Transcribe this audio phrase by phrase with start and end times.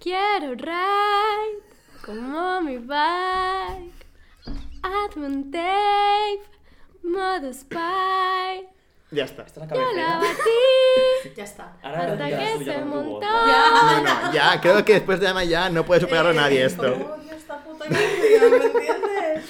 [0.00, 1.62] Quiero ride
[2.04, 4.06] como mi bike.
[4.82, 6.40] Hazme un tape,
[7.02, 8.66] modo spy.
[9.12, 9.42] Ya está.
[9.42, 10.18] Esta es la Yo la cabecera.
[10.18, 11.76] batí Ya está.
[11.82, 13.04] Ahora hasta ya que suya se con tu voz.
[13.04, 13.26] montó.
[13.26, 16.82] No, no, ya, creo que después de Ama ya no puede superarlo nadie esto.
[16.82, 19.44] Odio esta puta canción, ¿me entiendes?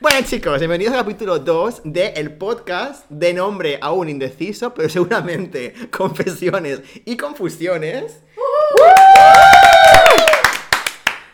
[0.00, 6.80] Bueno chicos, bienvenidos al capítulo 2 del podcast de nombre aún indeciso, pero seguramente confesiones
[7.04, 8.20] y confusiones.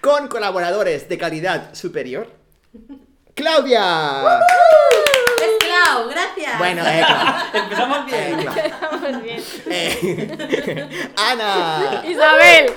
[0.03, 2.29] Con colaboradores de calidad superior.
[3.37, 4.41] ¡Claudia!
[5.41, 6.59] Es Clau, gracias.
[6.59, 7.37] Bueno, eh, Clau.
[7.63, 8.41] Empezamos bien.
[8.41, 8.91] Eh, Clau.
[8.91, 9.43] Vamos bien.
[9.67, 12.73] Eh, Ana Isabel.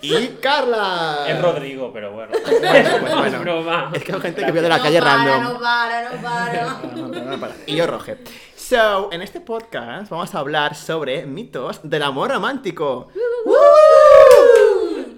[0.00, 1.24] y Carla.
[1.28, 2.32] Es Rodrigo, pero bueno.
[2.42, 3.24] Pues bueno.
[3.24, 3.92] Es broma.
[3.94, 5.44] Es que hay gente que vio de la no calle para, random.
[5.44, 6.64] No para, no para.
[6.64, 7.54] No, no, no, para.
[7.66, 8.18] Y yo, Roger.
[8.56, 13.08] So, en este podcast vamos a hablar sobre mitos del amor romántico.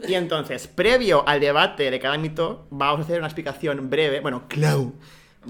[0.09, 4.21] Y entonces, previo al debate de cada mito, vamos a hacer una explicación breve.
[4.21, 4.93] Bueno, Clau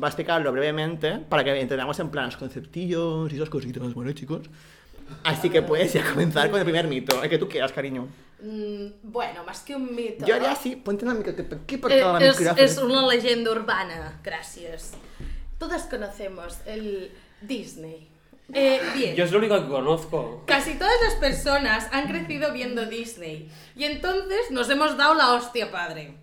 [0.02, 4.14] va a explicarlo brevemente para que entendamos en plan los conceptillos y esas cositas, ¿vale,
[4.14, 4.42] chicos?
[5.22, 8.08] Así que puedes ya comenzar con el primer mito, el que tú quieras, cariño.
[8.42, 10.24] Mm, bueno, más que un mito.
[10.26, 12.64] Yo haría así, ponte una micro aquí por Eh, cada es, micrófono.
[12.64, 14.92] es una leyenda urbana, gracias.
[15.58, 18.08] Todas conocemos el Disney.
[18.52, 19.14] Eh, bien.
[19.16, 20.42] Yo es lo único que conozco.
[20.46, 23.50] Casi todas las personas han crecido viendo Disney.
[23.74, 26.14] Y entonces nos hemos dado la hostia padre.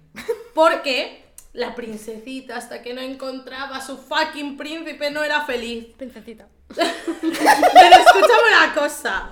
[0.54, 5.88] Porque la princesita, hasta que no encontraba a su fucking príncipe, no era feliz.
[5.98, 6.48] Princesita.
[6.76, 9.32] Pero escúchame una cosa.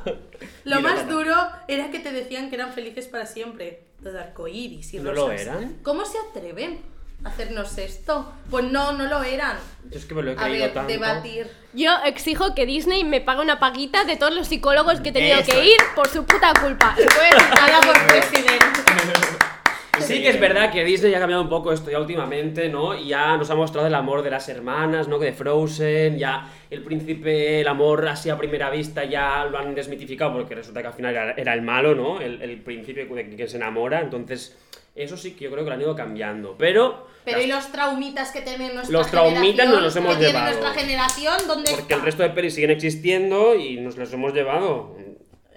[0.66, 1.36] Lo más duro
[1.68, 3.86] era que te decían que eran felices para siempre.
[4.04, 5.26] Todo arcoíris y ¿No rosas.
[5.26, 5.80] lo eran?
[5.84, 6.80] ¿Cómo se atreven
[7.24, 8.32] hacernos esto?
[8.50, 9.58] Pues no, no lo eran.
[9.90, 10.92] Yo es que me lo he A ver, tanto.
[10.92, 11.48] debatir.
[11.74, 15.40] Yo exijo que Disney me pague una paguita de todos los psicólogos que he tenido
[15.40, 16.96] Eso que ir por su puta culpa.
[16.98, 17.10] Decir
[17.56, 18.80] Nada por presidente.
[20.00, 22.96] Sí que es verdad que Disney ha cambiado un poco esto ya últimamente, ¿no?
[22.96, 25.20] Y ya nos ha mostrado el amor de las hermanas, ¿no?
[25.20, 29.76] Que de Frozen, ya el príncipe, el amor así a primera vista ya lo han
[29.76, 32.22] desmitificado porque resulta que al final era, era el malo, ¿no?
[32.22, 34.58] El, el príncipe que, que se enamora, entonces
[35.04, 36.56] eso sí que yo creo que lo han ido cambiando.
[36.58, 40.46] Pero, Pero ¿y los traumitas que tiene nuestra Los traumitas nos los hemos que llevado.
[40.46, 41.36] nuestra generación?
[41.48, 41.96] ¿Dónde porque está?
[41.96, 44.96] el resto de pelis siguen existiendo y nos los hemos llevado.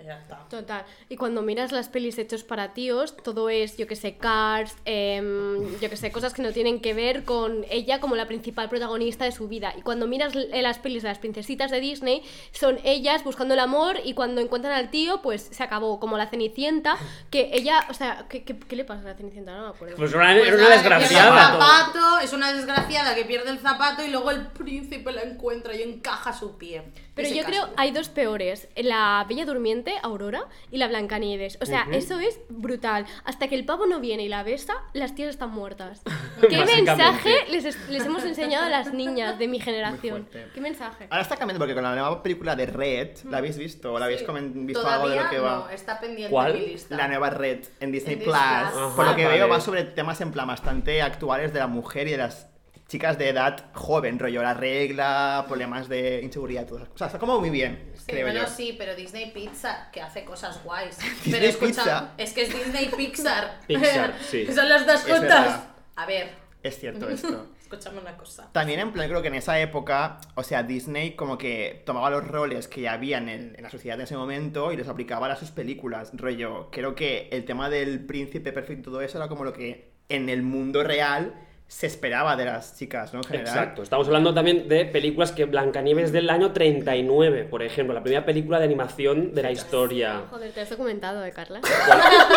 [0.04, 0.46] Ya está.
[0.48, 0.84] Total.
[1.08, 5.78] Y cuando miras las pelis hechos para tíos, todo es, yo que sé, Cars, em,
[5.80, 9.24] yo que sé, cosas que no tienen que ver con ella como la principal protagonista
[9.24, 9.72] de su vida.
[9.76, 13.98] Y cuando miras las pelis de las princesitas de Disney, son ellas buscando el amor
[14.04, 16.00] y cuando encuentran al tío, pues se acabó.
[16.00, 16.96] Como la Cenicienta,
[17.30, 19.54] que ella, o sea, ¿qué, qué, qué le pasa a la Cenicienta?
[19.56, 19.96] No me acuerdo.
[19.96, 21.46] Pues era, Pues era una pierde el desgraciada.
[21.52, 25.82] zapato, es una desgraciada que pierde el zapato y luego el príncipe la encuentra y
[25.82, 26.82] encaja su pie.
[27.14, 27.74] Pero Ese yo creo caso.
[27.76, 31.58] hay dos peores, la Bella Durmiente, Aurora, y la Blancanieves.
[31.60, 33.06] O sea, eso es brutal.
[33.24, 36.02] Hasta que el pavo no viene y la besa, las tías están muertas.
[36.48, 40.28] ¿Qué mensaje les, es- les hemos enseñado a las niñas de mi generación?
[40.54, 41.06] ¿Qué mensaje?
[41.10, 43.92] Ahora está cambiando porque con la nueva película de Red, ¿la habéis visto?
[43.92, 44.26] ¿O la habéis Sí.
[44.30, 45.56] visto Todavía algo de lo que va?
[45.56, 46.54] no, está pendiente ¿Cuál?
[46.54, 46.96] mi lista.
[46.96, 48.34] La nueva Red en Disney En Plus.
[48.34, 48.92] Disney Plus.
[48.94, 49.52] Por lo que Ajá, veo vale.
[49.52, 52.51] va sobre temas en plan bastante actuales de la mujer y de las
[52.92, 56.88] chicas de edad joven, rollo la regla, problemas de inseguridad, todo eso.
[56.94, 58.46] O sea, está como muy bien, Sí, creo bueno, yo.
[58.46, 60.98] sí, pero Disney Pizza, que hace cosas guays.
[61.24, 62.12] Disney pero escucha, Pizza.
[62.18, 63.60] es que es Disney Pixar.
[63.66, 64.46] Pixar, sí.
[64.54, 65.60] Son las dos juntas.
[65.96, 66.32] A ver,
[66.62, 67.46] Es cierto esto.
[67.60, 68.50] escúchame una cosa.
[68.52, 72.28] También en plan creo que en esa época, o sea, Disney como que tomaba los
[72.28, 75.32] roles que ya había en, el- en la sociedad en ese momento y los aplicaba
[75.32, 76.10] a sus películas.
[76.12, 79.92] Rollo, creo que el tema del príncipe perfecto y todo eso era como lo que
[80.10, 81.34] en el mundo real
[81.72, 83.20] se esperaba de las chicas, ¿no?
[83.20, 83.48] En general.
[83.48, 88.24] Exacto, estamos hablando también de películas que Blancanieves del año 39, por ejemplo, la primera
[88.26, 90.22] película de animación de la historia.
[90.30, 91.60] Joder, te has documentado, ¿eh, Carla?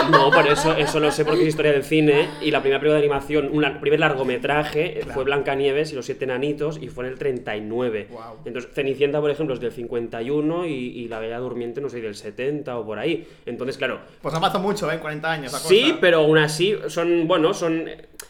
[0.09, 2.99] No, por eso, eso lo sé porque es historia del cine y la primera película
[2.99, 7.11] de animación, un primer largometraje eh, fue Blancanieves y los siete enanitos y fue en
[7.11, 8.07] el 39.
[8.09, 8.37] Guau.
[8.45, 12.15] Entonces, Cenicienta, por ejemplo, es del 51 y, y La Bella Durmiente, no sé, del
[12.15, 13.27] 70 o por ahí.
[13.45, 14.95] Entonces, claro, Pues no pasó mucho, ¿eh?
[14.95, 15.51] En 40 años.
[15.53, 15.97] la Sí, cosa.
[16.01, 17.85] pero aún así son, bueno, son...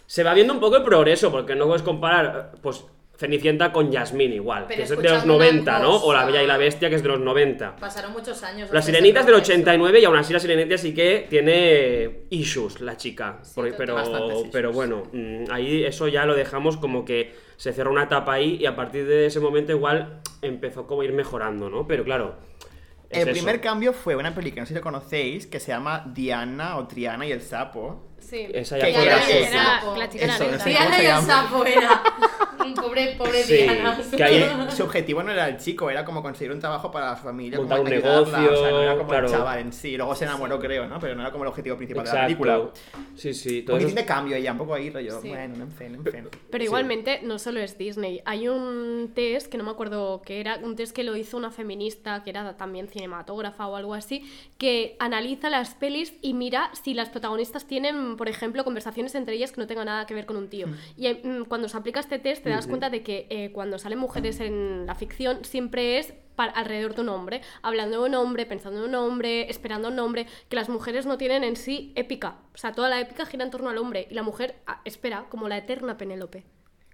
[0.07, 2.85] Se va viendo un poco el progreso, porque no puedes comparar, pues,
[3.17, 5.95] Cenicienta con Yasmín igual, Pero que es de los escúchame una 90, ¿no?
[5.95, 6.25] O La.
[6.25, 7.77] Bella y la Bestia, que es de los 90.
[7.77, 8.69] Pasaron muchos años.
[8.73, 9.53] La Sirenita es del progreso.
[9.53, 13.39] 89 y aún así la Sirenita sí que tiene issues, la chica.
[13.55, 13.77] Por- total.
[13.77, 18.33] pero, pero bueno, mm, ahí eso ya lo dejamos como que se cerró una etapa
[18.33, 21.87] ahí y a partir de ese momento igual empezó como a ir mejorando, ¿no?
[21.87, 22.35] Pero claro...
[23.09, 23.31] es El eso.
[23.31, 26.85] primer cambio fue una película, no sé si lo conocéis, que se llama Diana o
[26.85, 28.09] Triana y el sapo.
[28.27, 28.47] Sí.
[28.53, 29.25] Esa ya Que fue era la-.
[29.25, 29.95] Diana y el sapo.
[29.97, 31.85] la chica era Eso.
[32.75, 33.97] Pobre, pobre Sí, Diana.
[34.15, 34.45] que ahí-
[34.75, 37.77] Su objetivo no era el chico, era como conseguir un trabajo para su familia, Montar
[37.79, 39.25] como un ayudarla, o sea, no negocio, era como claro.
[39.27, 39.97] el chaval en sí.
[39.97, 40.99] Luego se enamoró, creo, ¿no?
[40.99, 42.61] Pero no era como el objetivo principal de la película.
[43.15, 43.59] Sí, sí.
[43.59, 45.21] Un Todo eso poquitín de cambio ya, un poco ahí, rollo.
[45.21, 45.29] Sí.
[45.29, 46.27] Bueno, en fin, en fin.
[46.49, 46.65] Pero Sí.
[46.65, 48.21] igualmente, no solo es Disney.
[48.25, 51.51] Hay un test, que no me acuerdo qué era, un test que lo hizo una
[51.51, 54.23] feminista, que era también cinematógrafa o algo así,
[54.57, 59.51] que analiza las pelis y mira si las protagonistas tienen, por ejemplo, conversaciones entre ellas
[59.51, 60.67] que no tengan nada que ver con un tío.
[60.97, 63.79] Y eh, mm, cuando se aplica este test, te das cuenta de que eh, cuando
[63.79, 68.45] salen mujeres en la ficción, siempre es alrededor de un hombre, hablando de un hombre,
[68.45, 72.39] pensando en un hombre, esperando un hombre, que las mujeres no tienen en sí épica.
[72.53, 75.25] O sea, toda la épica gira en torno al hombre y la mujer ah, espera
[75.29, 76.43] como la eterna Penélope.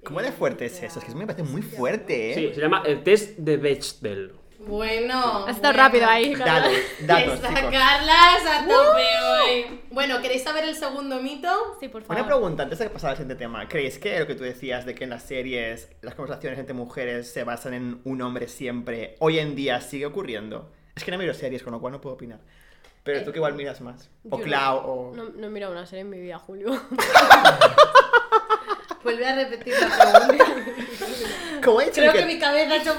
[0.03, 0.99] ¿Cómo de fuerte es eso?
[0.99, 2.33] Es que me parece muy fuerte, ¿eh?
[2.33, 4.40] Sí, se llama el test de Bechdel.
[4.67, 5.45] Bueno.
[5.45, 5.87] Has estado bueno.
[5.87, 6.33] rápido ahí.
[6.33, 6.69] Carla.
[6.69, 7.71] Datos, datos, Está chicos.
[7.71, 9.79] Carlas a tope hoy.
[9.91, 11.49] Bueno, ¿queréis saber el segundo mito?
[11.79, 12.17] Sí, por favor.
[12.17, 13.67] Una pregunta, antes de pasar al siguiente tema.
[13.67, 17.31] ¿Creéis que lo que tú decías de que en las series las conversaciones entre mujeres
[17.31, 20.71] se basan en un hombre siempre, hoy en día sigue ocurriendo?
[20.95, 22.39] Es que no miro series, con lo cual no puedo opinar.
[23.03, 24.09] Pero tú que igual miras más.
[24.29, 25.15] O Clau, no, o...
[25.15, 26.69] No, no he mirado una serie en mi vida, Julio.
[29.03, 29.87] Vuelve a repetir la
[30.27, 30.45] pregunta.
[31.63, 32.95] Como he dicho Creo que- que mi cabeza ha hecho.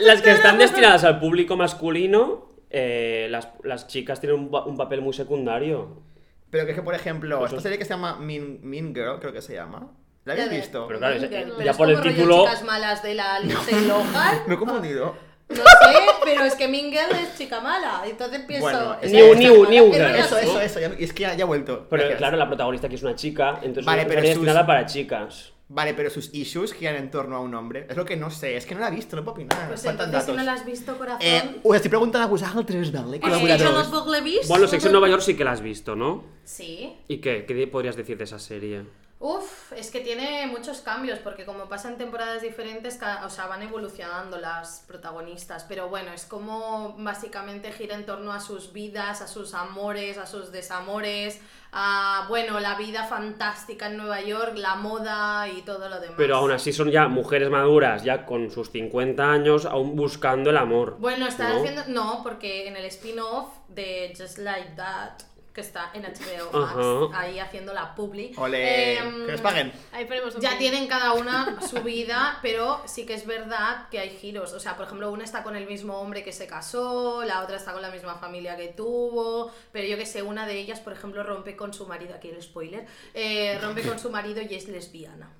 [0.00, 5.00] Las que están destinadas al público masculino, eh, las, las chicas tienen un, un papel
[5.02, 6.02] muy secundario.
[6.50, 8.94] Pero que es que, por ejemplo, Pues esta es- serie que se llama Mean, mean
[8.94, 9.88] Girl, creo que se llama.
[10.24, 10.86] ¿La habéis visto?
[10.86, 14.42] Pero claro, es- Pero ya es por el título- chicas malas de la Lindsay Lohan.
[14.46, 15.14] Me he confundido.
[15.50, 18.02] No sé, pero es que Mingel es chica mala.
[18.06, 18.64] Entonces pienso.
[18.64, 20.14] Bueno, es New- new- new Es girl.
[20.16, 20.80] Eso, eso, eso.
[20.80, 21.86] ya- es que ya, ya he vuelto.
[21.90, 22.18] Pero Gracias.
[22.18, 25.52] claro, la protagonista aquí es una chica, entonces Vale, es pero sus- destinada para chicas.
[25.72, 27.86] Vale, pero sus issues giran en torno a un hombre.
[27.88, 29.68] Es lo que no sé, es que no la he visto, no puedo opinar.
[29.68, 30.36] Pues Faltan entonces, si datos.
[30.36, 31.20] no la has visto, corazón.
[31.22, 33.18] Eh, us estic preguntant a vosaltres, vale?
[33.18, 33.86] Eh, Col·laboradors.
[33.88, 34.48] puc l'he vist.
[34.48, 36.24] Bueno, Sex en Nueva York sí que la has visto, ¿no?
[36.42, 36.92] Sí.
[37.06, 37.44] ¿Y qué?
[37.46, 38.82] ¿Qué podrías decir de esa serie?
[39.22, 43.62] Uf, es que tiene muchos cambios porque como pasa en temporadas diferentes, o sea, van
[43.62, 49.28] evolucionando las protagonistas, pero bueno, es como básicamente gira en torno a sus vidas, a
[49.28, 51.38] sus amores, a sus desamores,
[51.70, 56.16] a, bueno, la vida fantástica en Nueva York, la moda y todo lo demás.
[56.16, 60.56] Pero aún así son ya mujeres maduras, ya con sus 50 años, aún buscando el
[60.56, 60.96] amor.
[60.98, 61.58] Bueno, está ¿no?
[61.58, 61.82] haciendo...
[61.88, 67.38] No, porque en el spin-off de Just Like That, que está en HBO Max, ahí
[67.38, 68.32] haciendo la publi.
[68.36, 69.72] Ole, em, que nos paguen.
[69.92, 73.98] Ahí ponemos un Ya tienen cada una su vida, pero sí que es verdad que
[73.98, 74.52] hay giros.
[74.52, 77.56] O sea, por ejemplo, una está con el mismo hombre que se casó, la otra
[77.56, 80.92] está con la misma familia que tuvo, pero yo que sé, una de ellas, por
[80.92, 84.68] ejemplo, rompe con su marido, aquí el spoiler, eh, rompe con su marido y es
[84.68, 85.30] lesbiana.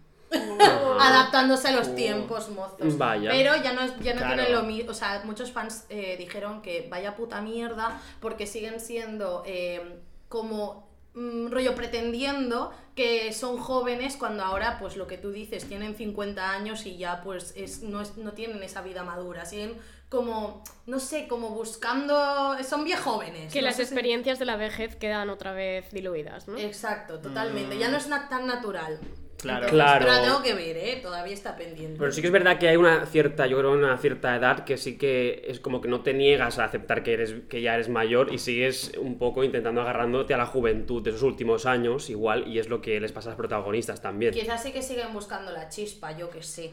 [1.01, 2.97] Adaptándose a los tiempos mozos.
[2.99, 3.31] Vaya.
[3.31, 4.35] Pero ya no, es- ya no Claro.
[4.37, 4.91] tienen lo mismo.
[4.91, 10.89] O sea, muchos fans eh, dijeron que vaya puta mierda porque siguen siendo eh, como
[11.15, 16.51] mm, rollo pretendiendo que son jóvenes cuando ahora, pues lo que tú dices, tienen 50
[16.53, 19.45] años y ya pues es, no, es- no tienen esa vida madura.
[19.47, 19.77] Siguen
[20.09, 22.57] como, no sé, como buscando.
[22.63, 23.53] Son bien jóvenes.
[23.53, 26.59] Que no las sé si- experiencias de la vejez quedan otra vez diluidas, ¿no?
[26.59, 27.79] Exacto, totalmente.
[27.79, 28.99] Ya no es na- tan natural.
[29.43, 29.67] Claro.
[29.69, 30.07] Claro.
[30.07, 30.99] Pero la tengo que ver, ¿eh?
[31.03, 31.97] Todavía está pendiente.
[31.99, 34.77] Pero sí que es verdad que hay una cierta, yo creo, una cierta edad que
[34.77, 37.89] sí que es como que no te niegas a aceptar que, eres, que ya eres
[37.89, 42.47] mayor y sigues un poco intentando agarrándote a la juventud de esos últimos años, igual,
[42.49, 44.33] y es lo que les pasa a los protagonistas también.
[44.35, 46.73] Quizás sí que siguen buscando la chispa, yo que sé.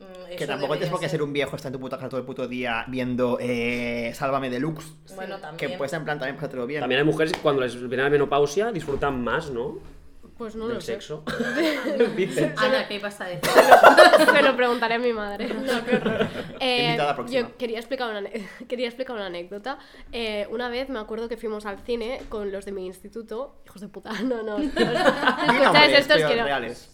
[0.00, 2.08] Mm, Que eso tampoco tienes por qué ser un viejo, está en tu puta casa
[2.08, 4.92] todo el puto día viendo eh, Sálvame Deluxe.
[5.14, 5.78] Bueno, Que también.
[5.78, 6.80] puedes en plan también pasártelo bien.
[6.80, 9.78] También hay mujeres que cuando les viene la menopausia disfrutan más, ¿no?
[10.38, 10.92] Pues no Del lo sé.
[10.94, 11.22] sexo.
[12.16, 12.54] Dicen.
[12.56, 13.50] Ana, ¿qué ibas a decir?
[14.34, 15.48] Se lo preguntaré a mi madre.
[15.48, 16.26] No, qué horror.
[16.58, 16.98] Eh,
[17.28, 18.28] yo quería explicar una,
[18.68, 19.78] quería explicar una anécdota.
[20.10, 23.60] Eh, una vez me acuerdo que fuimos al cine con los de mi instituto.
[23.66, 24.58] Hijos de puta, no, no.
[24.58, 26.46] ¿Escucháis estos pero que no?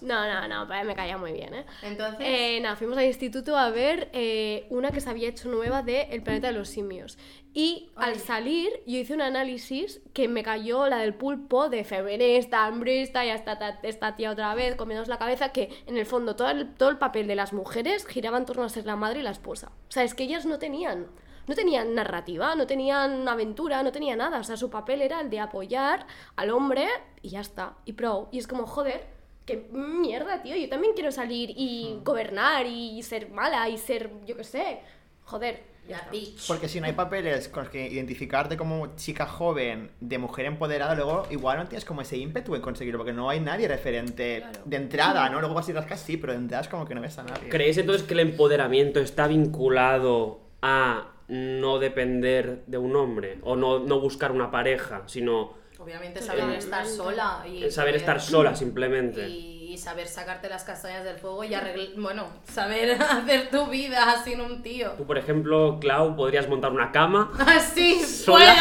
[0.03, 1.67] No, no, me caía muy bien, ¿eh?
[1.83, 5.83] Entonces, Eh, nada, fuimos al instituto a ver eh, una que se había hecho nueva
[5.83, 7.19] de El planeta de los simios.
[7.55, 8.19] Y al Ay.
[8.19, 13.35] salir, yo hice un análisis que me cayó la del pulpo de feminista, hambrista, ya
[13.35, 16.75] está ta- esta tía otra vez, comiéndonos la cabeza, que en el fondo todo el,
[16.75, 19.31] todo el papel de las mujeres giraba en torno a ser la madre y la
[19.31, 19.71] esposa.
[19.89, 21.07] O sea, es que ellas no tenían.
[21.47, 24.39] No tenían narrativa, no tenían aventura, no tenían nada.
[24.41, 26.87] O sea, su papel era el de apoyar al hombre
[27.23, 27.75] y ya está.
[27.87, 28.29] Y pro.
[28.31, 29.07] Y es como, joder,
[29.47, 30.57] qué mierda, tío.
[30.57, 34.81] Yo también quiero salir y gobernar y ser mala y ser, yo qué sé.
[35.25, 35.63] Joder.
[35.89, 36.47] La bitch.
[36.47, 40.95] Porque si no hay papeles con los que identificarte como chica joven, de mujer empoderada,
[40.95, 44.61] luego igual no tienes como ese ímpetu en conseguirlo, porque no hay nadie referente Claro.
[44.65, 45.41] de entrada, ¿no?
[45.41, 47.01] Luego vas a ir a las casas, sí, pero de entrada es como que no
[47.01, 47.49] ves a nadie.
[47.49, 53.39] ¿Creéis entonces que el empoderamiento está vinculado a no depender de un hombre?
[53.43, 58.55] O no, no buscar una pareja, sino Obviamente saber estar sola y saber estar sola,
[58.57, 59.29] simplemente.
[59.29, 64.21] y, y saber sacarte las castañas del fuego y arreglar, bueno, saber hacer tu vida
[64.25, 64.91] sin un tío.
[64.93, 67.31] Tú, por ejemplo, Clau, podrías montar una cama.
[67.47, 68.57] Así Sola.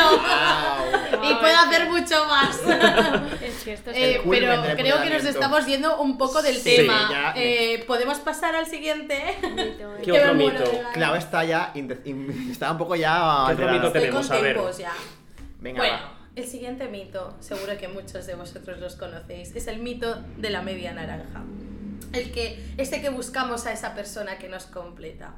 [1.12, 1.32] puedo.
[1.32, 2.62] y puedo hacer mucho más.
[3.42, 6.76] Es que esto es Eh, pero creo que nos estamos yendo un poco del Sí,
[6.76, 7.08] tema.
[7.10, 7.34] ya.
[7.36, 9.38] Eh, ¿Podemos pasar al siguiente?
[9.42, 10.20] mito, ¿Qué eh.
[10.22, 10.64] otro mito?
[10.94, 11.74] Clau está ya.
[12.52, 13.46] Está un poco ya.
[13.48, 14.30] ¿Qué otro mito tenemos?
[14.30, 14.54] A ver.
[14.54, 14.94] tiempos ya.
[15.60, 16.17] Venga, bueno, va.
[16.38, 20.62] El siguiente mito, seguro que muchos de vosotros los conocéis, es el mito de la
[20.62, 21.44] media naranja.
[22.14, 25.34] El que, este que buscamos a esa persona que nos completa.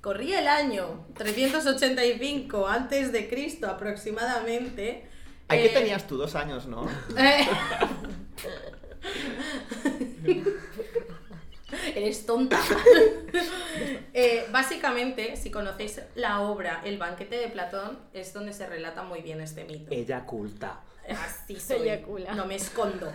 [0.00, 5.06] Corría el año 385 antes de Cristo aproximadamente.
[5.46, 6.84] Aquí eh, tenías tú dos años, ¿no?
[7.16, 7.46] eh,
[12.00, 12.58] Eres tonta.
[14.12, 19.22] Eh, básicamente, si conocéis la obra El banquete de Platón, es donde se relata muy
[19.22, 19.92] bien este mito.
[19.92, 20.80] Ella culta.
[21.08, 21.82] Así soy.
[21.88, 22.34] Eyacula.
[22.34, 23.12] No me escondo.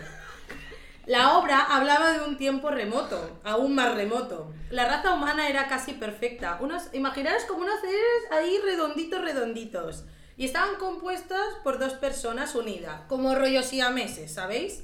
[1.04, 4.52] La obra hablaba de un tiempo remoto, aún más remoto.
[4.70, 6.58] La raza humana era casi perfecta.
[6.60, 10.04] Unos, imaginaros como unos seres ahí redonditos, redonditos.
[10.38, 14.82] Y estaban compuestos por dos personas unidas, como rollos siameses, ¿sabéis?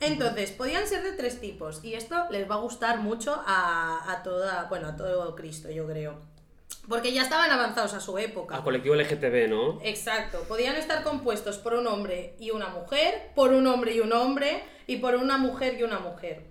[0.00, 1.82] Entonces, podían ser de tres tipos.
[1.84, 5.86] Y esto les va a gustar mucho a, a toda, bueno, a todo Cristo, yo
[5.86, 6.20] creo.
[6.88, 8.56] Porque ya estaban avanzados a su época.
[8.56, 9.80] Al colectivo LGTB, ¿no?
[9.82, 14.12] Exacto, podían estar compuestos por un hombre y una mujer, por un hombre y un
[14.12, 16.44] hombre, y por una mujer y una mujer.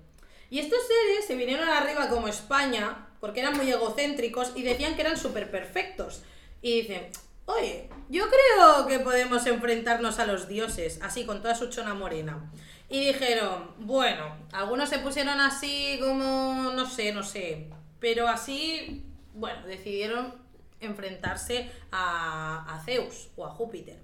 [0.50, 5.02] Y estos seres se vinieron arriba como España, porque eran muy egocéntricos y decían que
[5.02, 6.24] eran súper perfectos.
[6.62, 7.10] Y dicen,
[7.46, 12.52] oye, yo creo que podemos enfrentarnos a los dioses, así con toda su chona morena.
[12.94, 19.66] Y dijeron, bueno, algunos se pusieron así como, no sé, no sé, pero así, bueno,
[19.66, 20.36] decidieron
[20.80, 23.98] enfrentarse a, a Zeus o a Júpiter.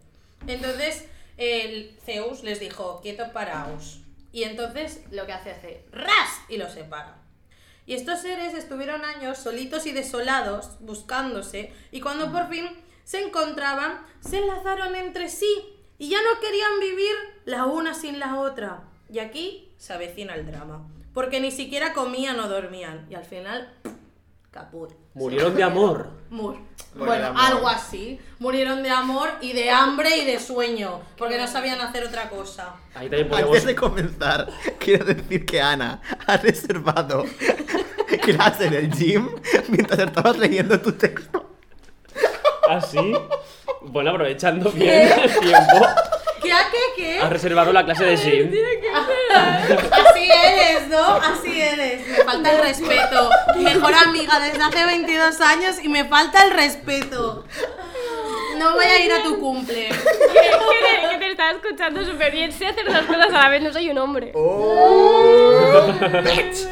[0.48, 4.00] Entonces, el Zeus les dijo, quieto paraos.
[4.32, 7.22] Y entonces lo que hace hace ras y los separa.
[7.86, 12.68] Y estos seres estuvieron años solitos y desolados, buscándose, y cuando por fin
[13.04, 17.14] se encontraban, se enlazaron entre sí y ya no querían vivir
[17.50, 18.82] la una sin la otra.
[19.12, 23.74] Y aquí se avecina el drama, porque ni siquiera comían o dormían, y al final,
[24.52, 24.92] caput.
[25.16, 26.12] Murieron de amor.
[26.30, 26.58] Mur.
[26.94, 27.42] Bueno, amor.
[27.44, 28.20] algo así.
[28.38, 32.76] Murieron de amor y de hambre y de sueño, porque no sabían hacer otra cosa.
[32.94, 33.50] Ahí también podemos.
[33.50, 37.26] Antes de comenzar, quiero decir que Ana ha reservado
[38.22, 39.28] clase en el gym
[39.70, 41.50] mientras estabas leyendo tu texto.
[42.70, 43.16] ¿Ah, sí?
[43.82, 45.88] Bueno, aprovechando bien el tiempo,
[46.42, 47.20] ¿Qué, a qué, qué?
[47.20, 48.52] has reservado la clase de gym.
[49.34, 51.06] Así eres, ¿no?
[51.16, 52.08] Así eres.
[52.08, 53.30] Me falta el respeto.
[53.58, 57.46] Mejor amiga desde hace 22 años y me falta el respeto.
[58.60, 59.90] No voy a ir a tu cumple.
[59.90, 62.52] que, te, que te estaba escuchando súper bien.
[62.52, 64.32] Sé hacer dos cosas a la vez, no soy un hombre.
[64.36, 65.40] ¡Oh!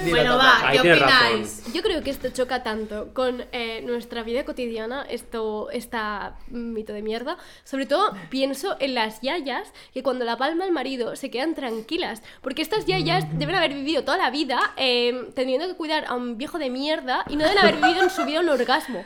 [0.09, 1.73] Bueno, va, Ahí ¿qué tienes opináis?
[1.73, 7.01] Yo creo que esto choca tanto con eh, nuestra vida cotidiana, esto, esta mito de
[7.01, 7.37] mierda.
[7.63, 12.21] Sobre todo pienso en las yayas que cuando la palma el marido se quedan tranquilas.
[12.41, 16.37] Porque estas yayas deben haber vivido toda la vida eh, teniendo que cuidar a un
[16.37, 19.05] viejo de mierda y no deben haber vivido en su vida un orgasmo.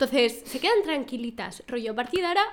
[0.00, 1.94] Entonces, se quedan tranquilitas, rollo, a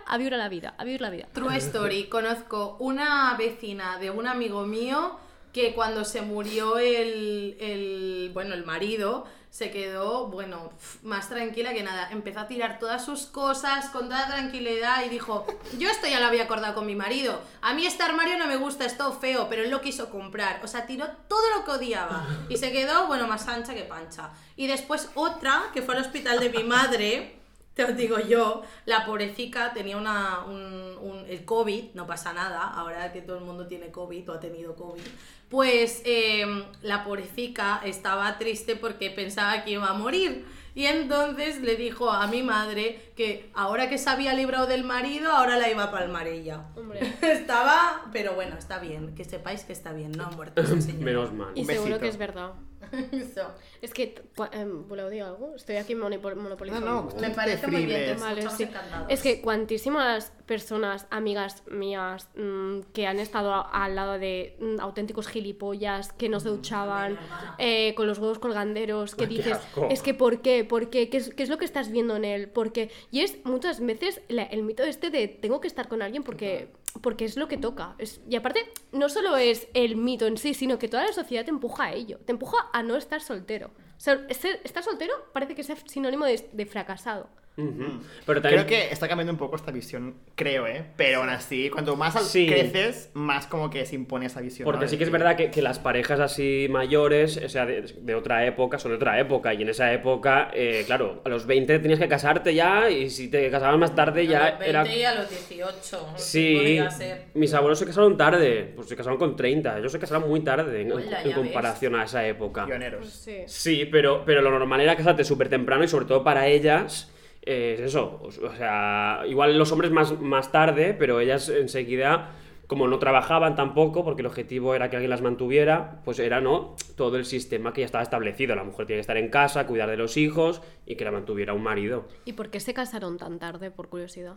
[0.08, 1.28] a vivir la vida, a vivir la vida.
[1.32, 2.06] True story.
[2.06, 5.20] Conozco una vecina de un amigo mío
[5.54, 9.26] que cuando se murió el, el bueno, el marido,
[9.56, 12.10] se quedó, bueno, más tranquila que nada.
[12.12, 15.48] Empezó a tirar todas sus cosas con toda tranquilidad y dijo,
[15.78, 17.40] yo esto ya lo había acordado con mi marido.
[17.62, 20.60] A mí este armario no me gusta, es todo feo, pero él lo quiso comprar.
[20.62, 22.28] O sea, tiró todo lo que odiaba.
[22.50, 24.32] Y se quedó, bueno, más ancha que pancha.
[24.58, 27.40] Y después otra, que fue al hospital de mi madre,
[27.76, 32.64] te os digo yo, la pobrecita tenía una, un, un- el COVID, no pasa nada,
[32.64, 35.02] ahora que todo el mundo tiene COVID o ha tenido COVID,
[35.50, 36.46] pues eh,
[36.82, 40.46] la pobrecita estaba triste porque pensaba que iba a morir.
[40.78, 45.32] Y entonces le dijo a mi madre que ahora que se había librado del marido,
[45.32, 46.66] ahora la iba a palmar ella.
[46.76, 47.00] Hombre.
[47.22, 51.02] Estaba, pero bueno, está bien, que sepáis que está bien, no ha muerto ese señor.
[51.04, 51.48] Menos mal.
[51.56, 52.00] Y Un seguro besito.
[52.02, 52.52] que es verdad.
[53.82, 54.16] Es que,
[54.52, 55.54] em, ¿puedo decir algo?
[55.56, 56.86] Estoy aquí monopol- monopolizando.
[56.88, 58.20] No, no, Me parece muy bien.
[58.20, 58.68] Vale, sí.
[59.10, 65.28] Es que cuantísimas personas, amigas mías, mm, que han estado al lado de mm, auténticos
[65.28, 67.18] gilipollas, que no se duchaban,
[67.58, 69.58] eh, con los huevos colganderos, que dices,
[69.90, 70.64] es que ¿por qué?
[70.64, 71.10] ¿Por qué?
[71.10, 72.50] ¿Qué es, qué es lo que estás viendo en él?
[72.50, 76.24] Porque Y es muchas veces la- el mito este de tengo que estar con alguien
[76.24, 76.70] porque,
[77.02, 77.96] porque es lo que toca.
[77.98, 81.44] Es- y aparte, no solo es el mito en sí, sino que toda la sociedad
[81.46, 83.72] te empuja a ello, te empuja a no estar soltero.
[83.98, 87.30] Estar soltero parece que es sinónimo de, de fracasado.
[87.56, 90.84] Pero también Creo que está cambiando un poco esta visión, creo, ¿eh?
[90.98, 92.48] Pero aún así, cuanto más Sí.
[92.48, 94.66] creces, más como que se impone esa visión.
[94.66, 94.90] Porque ¿no?
[94.90, 98.46] sí que es verdad que, que las parejas así mayores, o sea, de, de otra
[98.46, 99.54] época, son de otra época.
[99.54, 103.30] Y en esa época, eh, claro, a los 20 tenías que casarte ya y si
[103.30, 104.96] te casabas más tarde ya a los 20 era...
[104.96, 106.08] y a los 18.
[106.18, 107.26] Sí, ser.
[107.34, 109.80] mis abuelos se casaron tarde, pues se casaron con 30.
[109.80, 112.66] Ellos se casaron muy tarde en, Hola, en ya comparación a esa época.
[112.66, 113.08] Pioneros.
[113.10, 113.44] Sí.
[113.48, 117.12] Sí, pero, pero lo normal era casarte súper temprano y sobre todo para ellas
[117.46, 118.20] es eso.
[118.24, 122.32] O, sea, igual los hombres más, más tarde, pero ellas enseguida,
[122.68, 126.76] como no trabajaban tampoco, porque el objetivo era que alguien las mantuviera, pues era no
[126.96, 128.56] todo el sistema que ya estaba establecido.
[128.56, 131.54] La mujer tiene que estar en casa, cuidar de los hijos y que la mantuviera
[131.54, 132.08] un marido.
[132.26, 134.36] ¿Y por qué se casaron tan tarde, por curiosidad?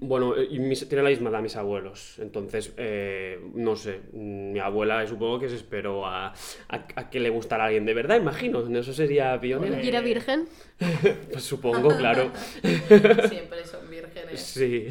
[0.00, 4.52] Bueno, eh, y mis- tienen la misma edad mis abuelos, entonces, eh, no sé, mm,
[4.52, 6.28] mi abuela eh, supongo que se esperó a,
[6.68, 9.82] a- a que le gustara a alguien de verdad, imagino, eso sería pionera.
[9.82, 10.48] ¿Y era virgen?
[11.32, 12.30] Pues supongo, claro.
[13.28, 13.87] Siempre son
[14.36, 14.86] Sí.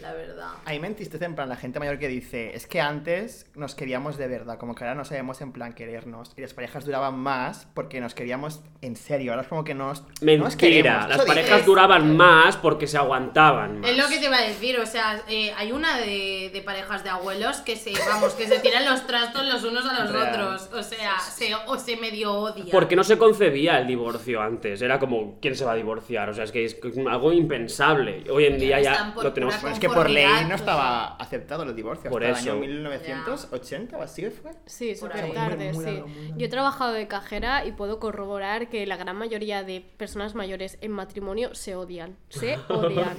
[0.00, 0.48] la verdad.
[0.64, 3.74] A mí me entristece en plan la gente mayor que dice, es que antes nos
[3.74, 6.32] queríamos de verdad, como que ahora no sabemos en plan querernos.
[6.36, 9.32] Y las parejas duraban más porque nos queríamos en serio.
[9.32, 10.02] Ahora es como que nos...
[10.02, 11.08] nos Mentira, queremos.
[11.08, 11.66] las parejas dices.
[11.66, 13.90] duraban más porque se aguantaban más.
[13.90, 17.02] Es lo que te iba a decir, o sea, eh, hay una de, de parejas
[17.04, 20.28] de abuelos que se, vamos, que se tiran los trastos los unos a los Real.
[20.34, 22.68] otros, o sea, se, o se medio odian.
[22.70, 26.28] Porque no se concebía el divorcio antes, era como, ¿quién se va a divorciar?
[26.30, 26.76] O sea, es que es
[27.08, 28.24] algo impensable.
[28.30, 29.60] Hoy en día ya están por lo tenemos...
[29.60, 32.10] Bueno, es que por ley no estaba aceptado los divorcios.
[32.12, 32.52] Por hasta eso.
[32.52, 34.52] el año 1980 o así fue.
[34.66, 35.90] Sí, súper tarde, Muy sí.
[35.90, 36.38] largo, muy largo.
[36.38, 40.78] Yo he trabajado de cajera y puedo corroborar que la gran mayoría de personas mayores
[40.80, 42.16] en matrimonio se odian.
[42.28, 43.16] Se odian.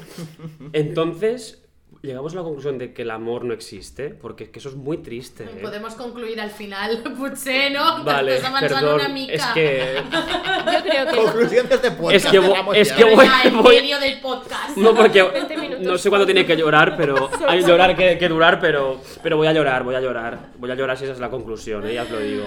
[0.73, 1.60] Entonces,
[2.03, 4.75] llegamos a la conclusión de que el amor no existe, porque es que eso es
[4.75, 5.43] muy triste.
[5.43, 5.59] ¿eh?
[5.61, 8.03] Podemos concluir al final, potser, no?
[8.03, 9.33] Vale, Estàs perdón, una mica.
[9.33, 10.01] es que...
[10.11, 12.15] Yo creo que Conclusión de este podcast.
[12.25, 14.77] Es que vo- cerramos es que voy- Ya, el voy- medio del podcast.
[14.77, 15.81] No, porque 20 minutos.
[15.85, 19.47] no sé cuándo tiene que llorar, pero hay llorar que, que durar, pero, pero voy
[19.47, 20.49] a llorar, voy a llorar.
[20.57, 21.93] Voy a llorar si esa es la conclusión, ¿eh?
[21.93, 22.45] ya os lo digo.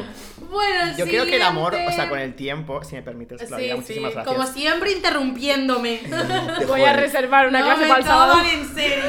[0.51, 2.11] Bueno, Yo creo que el amor, o sea, siguiente.
[2.11, 4.35] con el tiempo, si me permites, Sí, Claudia, sí, muchísimas gracias.
[4.37, 6.01] como siempre interrumpiéndome.
[6.59, 8.35] Te voy a reservar una no clase me para el sábado.
[8.53, 9.04] en serio.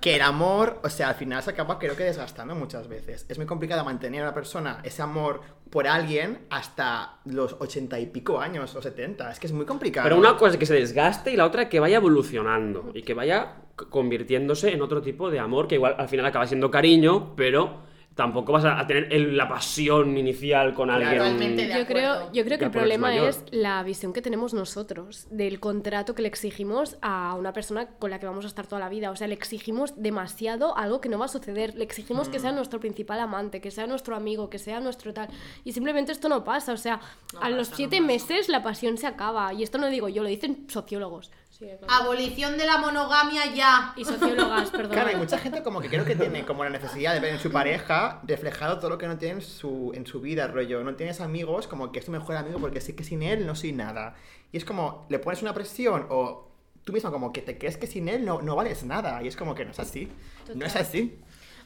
[0.00, 3.26] Que el amor, o sea, al final se acaba creo que desgastando muchas veces.
[3.28, 8.06] Es muy complicado mantener a una persona ese amor por alguien hasta los ochenta y
[8.06, 9.30] pico años o setenta.
[9.30, 10.04] Es que es muy complicado.
[10.04, 13.14] Pero una cosa es que se desgaste y la otra que vaya evolucionando y que
[13.14, 17.91] vaya convirtiéndose en otro tipo de amor que igual al final acaba siendo cariño, pero
[18.14, 21.18] tampoco vas a a tener el- la pasión inicial con alguien.
[21.18, 25.26] Totalmente de Yo creo, yo creo que el problema es la visión que tenemos nosotros
[25.30, 28.80] del contrato que le exigimos a una persona con la que vamos a estar toda
[28.80, 29.10] la vida.
[29.10, 31.74] O sea, le exigimos demasiado algo que no va a suceder.
[31.74, 32.42] Le exigimos que Mm.
[32.42, 35.28] sea nuestro principal amante, que sea nuestro amigo, que sea nuestro tal.
[35.64, 36.72] Y simplemente esto no pasa.
[36.72, 37.00] O sea,
[37.34, 39.52] No a los pasa, siete meses la pasión se acaba.
[39.52, 41.30] Y esto no lo digo yo, lo dicen sociólogos.
[41.62, 42.04] Sí, claro.
[42.04, 43.94] Abolición de la monogamia ya.
[43.96, 44.90] Y sociólogas, perdón.
[44.90, 47.38] Claro, hay mucha gente como que creo que tiene como la necesidad de ver en
[47.38, 50.82] su pareja reflejado todo lo que no tiene en su, en su vida, rollo.
[50.82, 53.54] No tienes amigos, como que es tu mejor amigo porque sé que sin él no
[53.54, 54.16] soy nada.
[54.50, 56.48] Y es como, le pones una presión o
[56.82, 59.22] tú misma como que te crees que sin él no, no vales nada.
[59.22, 60.08] Y es como que no es así.
[60.54, 61.16] No es así.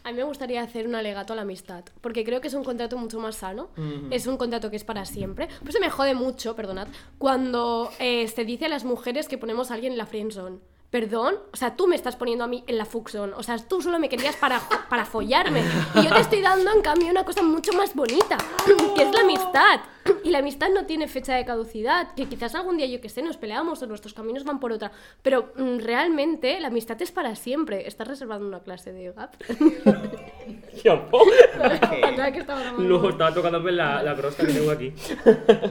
[0.06, 2.62] A mí me gustaría hacer un alegato a la amistad, porque creo que es un
[2.62, 3.70] contrato mucho más sano,
[4.12, 5.48] es un contrato que es para siempre.
[5.58, 6.86] Por eso me jode mucho, perdonad,
[7.18, 10.60] cuando eh, se dice a las mujeres que ponemos a alguien en la friendzone.
[10.90, 13.82] Perdón, o sea, tú me estás poniendo a mí en la fuxon, o sea, tú
[13.82, 15.64] solo me querías para, para follarme.
[15.96, 18.38] Y yo te estoy dando en cambio una cosa mucho más bonita,
[18.94, 19.80] que es la amistad.
[20.24, 23.22] Y la amistad no tiene fecha de caducidad, que quizás algún día, yo que sé,
[23.22, 24.90] nos peleamos o nuestros caminos van por otra.
[25.22, 27.86] Pero mm, realmente la amistad es para siempre.
[27.86, 29.34] ¿Estás reservando una clase de GAP?
[30.82, 32.82] Que estaba grabando.
[32.82, 34.92] No, estaba tocándome la, la crosta que tengo aquí.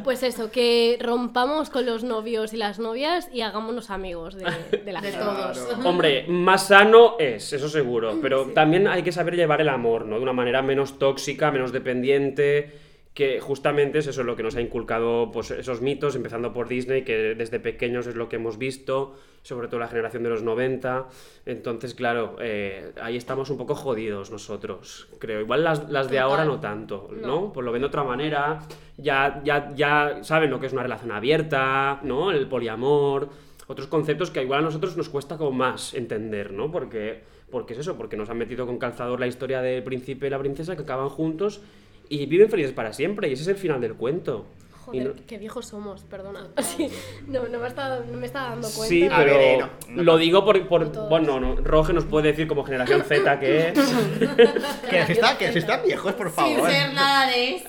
[0.03, 4.45] Pues eso, que rompamos con los novios y las novias y hagámonos amigos de,
[4.83, 5.25] de la De gente.
[5.25, 5.85] todos.
[5.85, 10.17] Hombre, más sano es, eso seguro, pero también hay que saber llevar el amor, ¿no?
[10.17, 12.71] De una manera menos tóxica, menos dependiente,
[13.15, 17.03] que justamente es eso lo que nos ha inculcado pues, esos mitos, empezando por Disney,
[17.03, 21.07] que desde pequeños es lo que hemos visto, sobre todo la generación de los 90.
[21.45, 25.39] Entonces, claro, eh, ahí estamos un poco jodidos nosotros, creo.
[25.39, 27.27] Igual las, las de ahora no tanto, ¿no?
[27.27, 27.53] No.
[27.53, 28.59] Pues lo ven de otra manera,
[28.97, 32.31] ya, ya, ya saben lo que es una relación abierta, ¿no?
[32.31, 33.29] El poliamor,
[33.67, 36.69] otros conceptos que igual a nosotros nos cuesta como más entender, ¿no?
[36.69, 40.29] Porque, porque es eso, porque nos han metido con calzador la historia del príncipe y
[40.31, 41.61] la princesa que acaban juntos
[42.09, 44.45] y viven felices para siempre, y ese es el final del cuento.
[44.85, 46.47] Joder, no- qué viejos somos, perdona.
[46.61, 46.89] Sí,
[47.27, 48.87] no, no, me está, no me está dando cuenta.
[48.87, 52.05] Sí, A pero ver, eh, no, no lo digo por, por- bueno, no, Roge nos
[52.05, 53.73] puede decir como generación Z que es.
[54.89, 56.69] Que si está, que están viejos, por Sin favor.
[56.69, 57.67] ser nada de eso.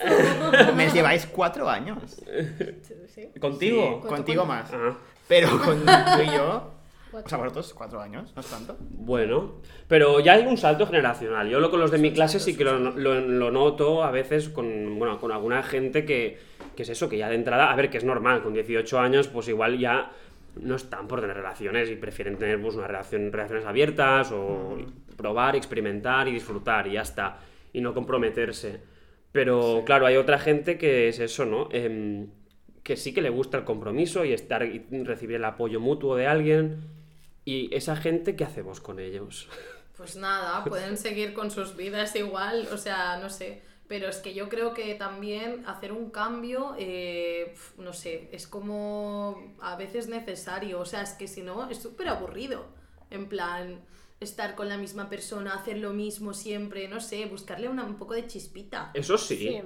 [0.74, 1.98] Me lleváis cuatro años.
[3.14, 3.28] Sí.
[3.40, 4.00] ¿Contigo?
[4.02, 4.70] Sí, contigo más.
[4.74, 4.94] Ah.
[5.26, 6.70] Pero con tú y yo,
[7.24, 8.76] o sea, vosotros, cuatro años, no es tanto.
[8.80, 9.54] Bueno,
[9.88, 11.48] pero ya hay un salto generacional.
[11.48, 14.48] Yo lo con los de mi clase sí que lo, lo- lo noto a veces
[14.48, 16.38] con, bueno, con alguna gente que,
[16.74, 19.28] que es eso, que ya de entrada, a ver, que es normal, con 18 años,
[19.28, 20.10] pues igual ya
[20.60, 24.76] no están por tener relaciones y prefieren tener pues, una relación, relaciones abiertas o
[25.16, 27.38] probar, experimentar y disfrutar y ya está,
[27.72, 28.80] y no comprometerse.
[29.32, 31.68] Pero claro, hay otra gente que es eso, ¿no?
[31.72, 32.28] Em,
[32.82, 36.26] que sí que le gusta el compromiso y estar y recibir el apoyo mutuo de
[36.26, 36.76] alguien.
[37.46, 39.48] Y esa gente, ¿qué hacemos con ellos?
[39.96, 43.62] Pues nada, pueden seguir con sus vidas igual, o sea, no sé.
[43.88, 49.54] Pero es que yo creo que también hacer un cambio, eh, no sé, es como
[49.60, 50.80] a veces necesario.
[50.80, 52.66] O sea, es que si no, es súper aburrido.
[53.10, 53.80] En plan,
[54.18, 58.14] estar con la misma persona, hacer lo mismo siempre, no sé, buscarle una- un poco
[58.14, 58.90] de chispita.
[58.92, 59.36] Eso sí.
[59.36, 59.62] Sí.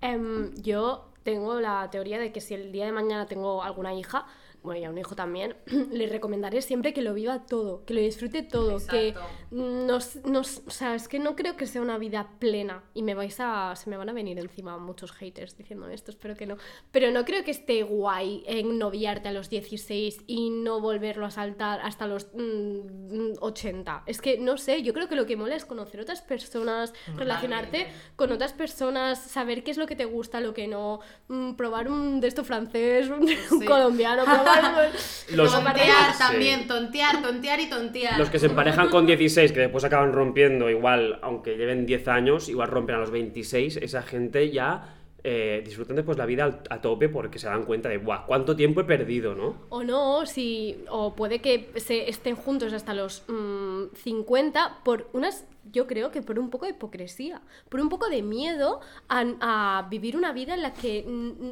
[0.00, 4.26] Em, yo tengo la teoría de que si el día de mañana tengo alguna hija,
[4.62, 5.56] bueno, y a un hijo también,
[5.92, 9.14] le recomendaré siempre que lo viva todo, que lo disfrute todo, que
[9.50, 13.14] nos, nos- o sea, es que no creo que sea una vida plena y me
[13.14, 16.56] vais a, se me van a venir encima muchos haters diciendo esto, espero que no,
[16.90, 21.30] pero no creo que esté guay en noviarte a los 16 y no volverlo a
[21.30, 24.02] saltar hasta los mm, 80.
[24.06, 27.86] Es que no sé, yo creo que lo que mola es conocer otras personas, relacionarte
[28.16, 31.88] con otras personas, saber qué es lo que te gusta, lo que no, mm, probar
[31.88, 33.66] un de esto francés, un, un Sí.
[33.66, 34.47] colombiano, probar un-
[35.34, 36.18] Los- tontear Sí.
[36.18, 38.18] también, tontear, tontear y tontear.
[38.18, 42.48] Los que se emparejan con 16, que después acaban rompiendo, igual, aunque lleven 10 años,
[42.48, 44.94] igual rompen a los 26, esa gente ya
[45.30, 48.84] eh, disfrutan después la vida a tope porque se dan cuenta de, cuánto tiempo he
[48.84, 49.56] perdido, ¿no?
[49.68, 55.44] O no, si, o puede que se estén juntos hasta los mm, 50 por unas,
[55.70, 60.16] yo creo que por un poco de hipocresía, por un poco de miedo a, vivir
[60.16, 61.04] una vida en la que,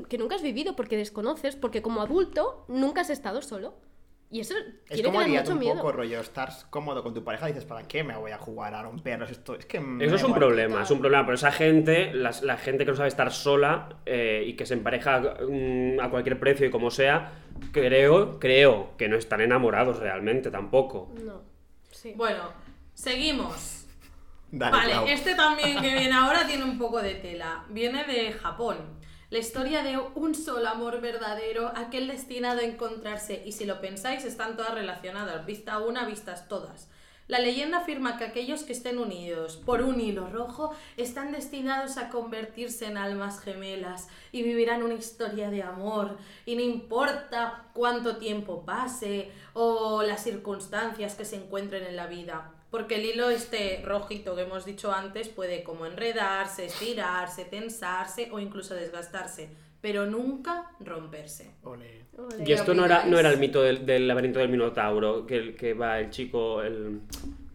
[0.08, 3.74] que nunca has vivido porque desconoces, porque como adulto nunca has estado solo.
[4.28, 4.54] Y eso
[4.88, 5.76] Es que como liarte mucho un miedo.
[5.76, 8.74] poco, rollo, estar cómodo con tu pareja y dices, ¿para qué me voy a jugar
[8.74, 9.30] a romperlos?
[9.30, 12.56] Esto es que Eso es un problema, es un problema, pero esa gente, las- la,
[12.56, 16.66] gente que no sabe estar sola eh, y que se empareja mm, a cualquier precio
[16.66, 17.32] y como sea,
[17.70, 21.12] creo, creo que no están enamorados realmente tampoco.
[21.24, 21.42] No,
[21.92, 22.12] sí.
[22.16, 22.50] Bueno,
[22.94, 23.86] seguimos.
[24.50, 25.06] Dale, vale, Clau.
[25.08, 27.64] este también que viene ahora tiene un poco de tela.
[27.68, 28.76] Viene de Japón.
[29.36, 34.24] La historia de un solo amor verdadero, aquel destinado a encontrarse, y si lo pensáis,
[34.24, 36.88] están todas relacionadas, vista una, vistas todas.
[37.28, 42.08] La leyenda afirma que aquellos que estén unidos por un hilo rojo están destinados a
[42.08, 46.16] convertirse en almas gemelas y vivirán una historia de amor.
[46.46, 52.55] Y no importa cuánto tiempo pase o las circunstancias que se encuentren en la vida.
[52.70, 58.40] Porque el hilo este rojito que hemos dicho antes puede como enredarse, estirarse, tensarse o
[58.40, 59.48] incluso desgastarse,
[59.80, 61.50] pero nunca romperse.
[62.44, 65.54] Y esto no era, no era el mito del, del laberinto del Minotauro, que, el-
[65.56, 67.00] que va el chico, el...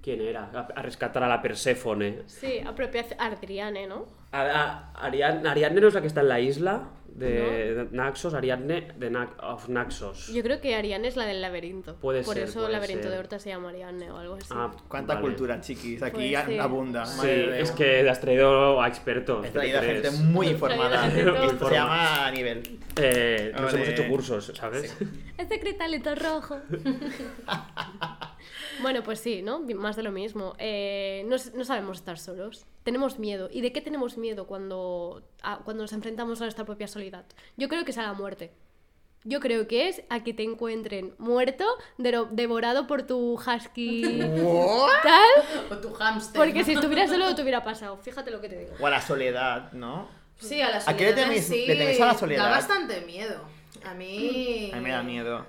[0.02, 0.50] ¿Quién era?
[0.54, 2.24] A, a rescatar a la Perséfone.
[2.26, 4.08] Sí, apropiación Adriane, ¿no?
[4.32, 8.34] A- a- Ariadne, Ariadne no es la que está en la isla de, de Naxos,
[8.34, 10.30] Ariadne de Na- of Naxos.
[10.34, 11.98] Yo creo que Ariane es la del laberinto.
[11.98, 13.12] Puede Por ser, eso puede el laberinto ser.
[13.12, 14.48] de Horta se llama Ariane o algo así.
[14.50, 15.28] Ah, Cuánta vale.
[15.28, 16.02] cultura, chiquis.
[16.02, 16.58] Aquí Pues sí.
[16.58, 17.06] abunda.
[17.06, 19.46] Sí, madre es que has traído a expertos.
[19.46, 21.04] He ¿qué traído a gente muy informada.
[21.04, 22.80] a Esto se llama a nivel.
[22.96, 24.98] Eh, nos hemos hecho cursos, ¿sabes?
[25.38, 26.60] Es secretalito rojo.
[28.82, 29.60] bueno, pues sí, ¿no?
[29.60, 30.54] Más de lo mismo.
[30.60, 32.66] Eh, no, sabemos estar solos.
[32.84, 33.50] Tenemos miedo.
[33.52, 37.26] ¿Y de qué tenemos miedo cuando, a- cuando nos enfrentamos a nuestra propia soledad?
[37.58, 38.52] Yo creo que es a la muerte.
[39.24, 41.66] Yo creo que es a que te encuentren muerto,
[42.32, 44.90] devorado por tu husky ¿What?
[45.04, 45.78] tal.
[45.78, 46.40] O tu hámster.
[46.42, 47.98] Porque si estuvieras solo te hubiera pasado.
[47.98, 48.74] Fíjate lo que te digo.
[48.80, 50.08] O a la soledad, ¿no?
[50.40, 52.44] Sí, a la ¿A qué le soledad tenéis- sí le tenéis a la soledad?
[52.46, 53.42] Da bastante miedo.
[53.86, 54.72] A mí...
[54.74, 55.46] A mí me da miedo.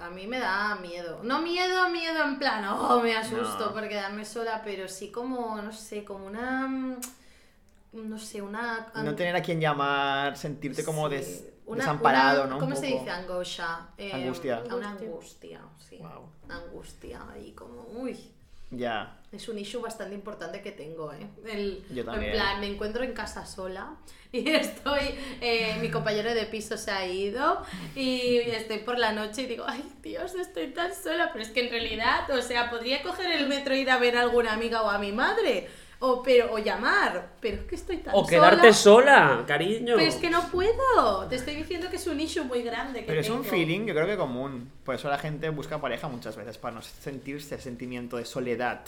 [0.00, 1.20] A mí me da miedo.
[1.22, 3.72] No miedo, miedo en plan, oh, me asusto No.
[3.72, 6.96] por quedarme sola, pero sí como, no sé, como una...
[7.92, 8.86] No sé, una...
[9.02, 12.58] No tener a quien llamar, sentirte como Sí, des- una- desamparado, una- ¿no?
[12.60, 13.88] ¿Cómo se dice angoscia?
[13.98, 14.62] Eh, Angustia.
[14.74, 15.60] Una Angustia.
[15.88, 15.98] sí.
[15.98, 16.30] Wow.
[16.48, 18.16] Angustia, ahí como, uy.
[18.70, 19.16] Ya.
[19.32, 21.26] Es un issue bastante importante que tengo, ¿eh?
[21.46, 22.32] El, Yo también.
[22.32, 23.96] En plan, me encuentro en casa sola
[24.32, 27.64] y estoy, eh, mi compañero de piso se ha ido
[27.96, 31.64] y estoy por la noche y digo, ay Dios, estoy tan sola, pero es que
[31.64, 34.82] en realidad, o sea, podría coger el metro e ir a ver a alguna amiga
[34.82, 35.68] o a mi madre,
[36.00, 38.28] o, pero, o llamar, pero es que estoy tan O sola.
[38.28, 39.94] quedarte sola, cariño.
[39.96, 43.00] Pero es que no puedo, te estoy diciendo que es un issue muy grande.
[43.00, 43.50] Que Pero es un tengo.
[43.50, 44.70] feeling, yo creo que común.
[44.84, 48.80] Por eso la gente busca pareja muchas veces, para no sentirse el sentimiento de soledad.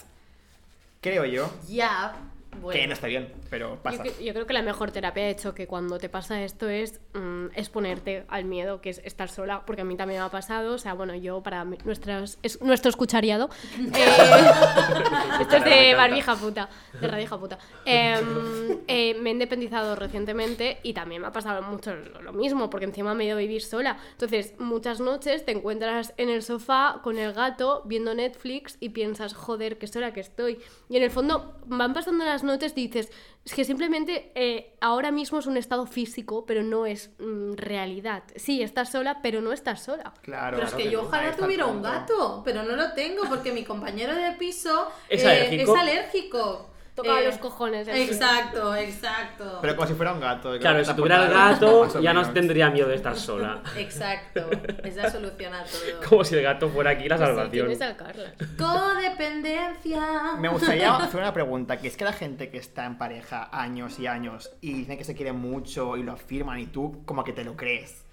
[1.01, 1.51] Creo yo.
[1.69, 2.15] Ya,
[2.61, 2.81] Bueno.
[2.81, 4.05] Que no está bien, pero Yo, pasa.
[4.05, 7.47] yo creo que la mejor terapia de hecho que cuando te pasa esto es mm,
[7.57, 10.75] exponerte al miedo, que es estar sola, porque a mí también me ha pasado.
[10.75, 13.49] O sea, bueno, yo para mi- nuestras, es, nuestro escuchariado.
[13.79, 16.69] eh, esto es de barbija puta,
[17.01, 17.59] de radija puta.
[17.85, 22.85] Em, eh, me he independizado recientemente y también me ha pasado mucho lo mismo, porque
[22.87, 23.97] encima me he ido a vivir sola.
[24.13, 29.35] Entonces, muchas noches te encuentras en el sofá con el gato viendo Netflix y piensas,
[29.35, 30.59] joder, qué sola que estoy.
[30.89, 33.11] Y en el fondo van pasando las noches y dices,
[33.45, 38.23] es que simplemente eh, ahora mismo es un estado físico, pero no es mm, realidad.
[38.37, 40.15] Sí, estás sola, pero no estás sola.
[40.23, 40.57] Claro.
[40.57, 43.65] Pero es que claro yo ojalá tuviera un gato, pero no lo tengo porque mi
[43.65, 45.75] compañero de piso ¿Es eh, alérgico?
[45.75, 46.72] es alérgico.
[46.95, 47.89] Toca Eh, los cojones.
[47.89, 49.59] Exacto, exacto.
[49.63, 50.59] Pero como si fuera un gato.
[50.59, 53.63] Claro, la si tuviera el gato, ya no tendría miedo de estar sola.
[53.79, 54.51] Exacto.
[54.85, 56.01] Esa soluciona todo.
[56.09, 57.83] Como si el gato fuera aquí la Pues sí, salvación.
[57.83, 58.29] al Carlos.
[58.59, 60.37] Codependencia.
[60.39, 63.99] Me gustaría hacer una pregunta, que es que la gente que está en pareja años
[63.99, 67.33] y años y dicen que se quieren mucho y lo afirman y tú como que
[67.33, 68.05] te lo crees.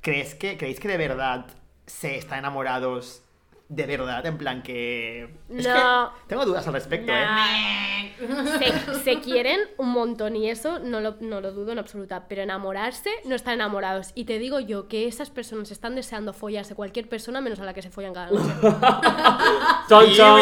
[0.00, 1.46] ¿Crees que, ¿Creéis que de verdad
[1.86, 3.22] se están enamorados
[3.68, 4.24] de verdad?
[4.26, 5.24] En plan que...
[5.50, 6.12] Es No.
[6.22, 8.14] que tengo dudas al respecto, ¿eh?
[8.58, 12.42] Se, se quieren un montón y eso no lo, no lo dudo en absoluta, pero
[12.42, 14.12] enamorarse no están enamorados.
[14.14, 17.74] Y te digo yo que esas personas están deseando follarse cualquier persona menos a la
[17.74, 18.52] que se follan cada noche.
[19.88, 20.40] Chon, chon,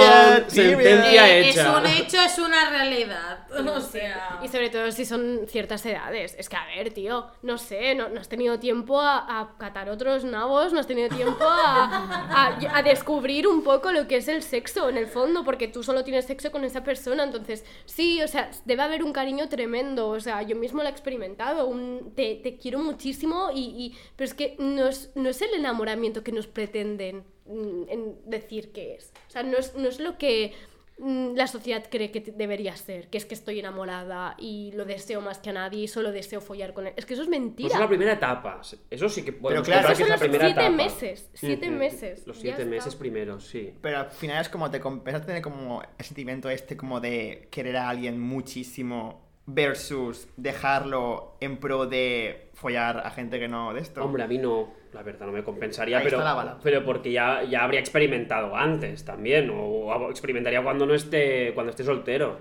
[0.48, 1.76] sentencia Eh, es hecha.
[1.78, 3.38] un hecho, es una realidad.
[3.76, 4.38] O sea.
[4.42, 6.34] Y sobre todo si son ciertas edades.
[6.38, 9.88] Es que, a ver, tío, no sé, no, no has tenido tiempo a, a catar
[9.88, 13.15] otros nabos, no has tenido tiempo a, a- a descubrir
[13.50, 16.50] un poco lo que es el sexo en el fondo, porque tú solo tienes sexo
[16.52, 17.24] con esa persona.
[17.24, 20.08] Entonces, sí, o sea, debe haber un cariño tremendo.
[20.08, 21.70] O sea, yo mismo lo he experimentado.
[22.14, 26.22] Te, te quiero muchísimo, y, y- pero es que no es, no es el enamoramiento
[26.22, 29.12] que nos pretenden mm, en decir que es.
[29.28, 30.52] O sea, no es, no es lo que
[30.98, 35.38] la sociedad cree que debería ser, que es que estoy enamorada y lo deseo más
[35.38, 36.94] que a nadie y solo deseo follar con él.
[36.96, 37.74] Es que eso es Pues mentira.
[37.74, 38.60] es la primera etapa.
[38.90, 40.76] Eso sí que podemos claro, contar que Esos es la son los primera siete etapa.
[40.76, 42.70] meses, siete meses, Los ya siete está.
[42.74, 43.74] meses primeros, sí.
[43.82, 47.48] Pero al final es como te empiezas a tener como el sentimiento este como de
[47.50, 53.80] querer a alguien muchísimo versus dejarlo en pro de follar a gente que no de
[53.80, 54.02] esto.
[54.02, 56.60] Hombre, a mí no, la verdad, no me compensaría, Ahí pero, está la balanza.
[56.64, 61.84] pero porque ya, ya habría experimentado antes también, o experimentaría cuando no esté, cuando esté
[61.84, 62.38] soltero.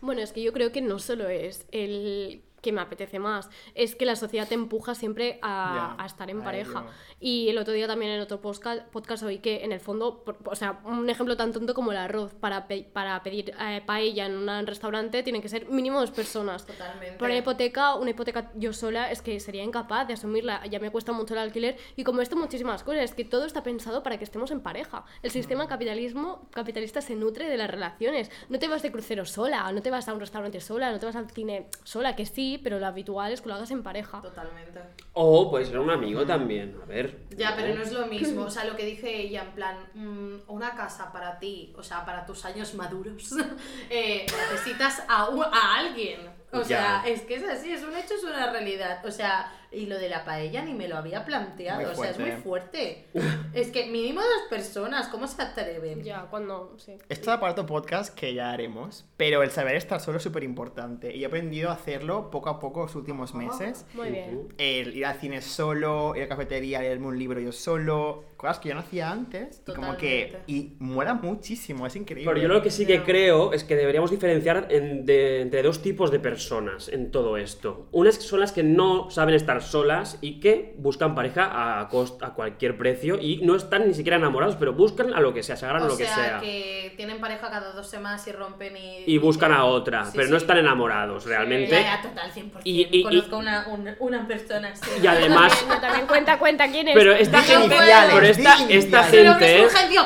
[0.00, 3.94] Bueno, es que yo creo que no solo es el que me apetece más, es
[3.94, 6.80] que la sociedad te empuja siempre a, estar en a pareja.
[6.80, 6.90] ello.
[7.20, 10.38] Y el otro día también en otro podcast, podcast oí que en el fondo, por-
[10.46, 14.26] o sea, un ejemplo tan tonto como el arroz, para, pe- para pedir eh, paella
[14.26, 16.66] en un restaurante tienen que ser mínimo dos personas.
[16.66, 17.18] Totalmente.
[17.18, 20.90] Por una hipoteca, una hipoteca yo sola es que sería incapaz de asumirla, ya me
[20.90, 24.16] cuesta mucho el alquiler y como esto muchísimas cosas, es que todo está pensado para
[24.18, 25.04] que estemos en pareja.
[25.22, 28.30] El sistema capitalismo capitalista se nutre de las relaciones.
[28.48, 31.06] No te vas de crucero sola, no te vas a un restaurante sola, no te
[31.06, 34.20] vas al cine sola, que sí, pero lo habitual es que lo hagas en pareja.
[34.20, 34.80] Totalmente.
[35.12, 37.18] O puede ser un amigo también, a ver.
[37.36, 38.42] Ya, pero no es lo mismo.
[38.42, 42.04] O sea, lo que dice ella, en plan, mm, una casa para ti, o sea,
[42.04, 43.32] para tus años maduros,
[43.90, 46.20] eh, necesitas a, a alguien.
[46.52, 46.64] O Ya.
[46.66, 49.04] sea, es que es así, es un hecho, es una realidad.
[49.04, 51.90] O sea, y lo de la paella ni me lo había planteado.
[51.90, 53.06] O sea, es muy fuerte.
[53.52, 56.02] es que mínimo dos personas, ¿cómo se atreven?
[56.02, 56.96] Ya, cuando, sí.
[57.08, 61.14] Esto da para podcast que ya haremos, pero el saber estar solo es súper importante
[61.14, 63.86] y he aprendido a hacerlo poco a poco los últimos meses.
[63.94, 64.48] Muy bien.
[64.58, 68.58] El ir al cine solo, ir a la cafetería, leerme un libro yo solo, cosas
[68.60, 70.38] que yo no hacía antes y como que...
[70.46, 72.30] Y mola muchísimo, es increíble.
[72.32, 75.80] Pero yo lo que sí que creo es que deberíamos diferenciar en- de- entre dos
[75.82, 77.88] tipos de personas en todo esto.
[77.92, 82.34] Unas son las que no saben estar solas y que buscan pareja a, cost- a
[82.34, 85.64] cualquier precio y no están ni siquiera enamorados, pero buscan a lo que sea, se
[85.64, 86.38] agarran a lo que sea, sea.
[86.40, 89.04] que tienen pareja cada dos semanas y rompen y...
[89.06, 90.30] Y buscan a otra, Sí, pero sí.
[90.32, 91.70] no están enamorados realmente.
[91.70, 92.60] Ya, ya, total, 100%.
[92.64, 94.90] Y- y- Conozco una, una, una persona así.
[95.02, 96.94] Y además, También, también cuenta, cuenta quién es.
[96.94, 97.74] pero esta gente,
[98.12, 98.26] pero
[98.68, 100.02] esta, gente Fulgencio.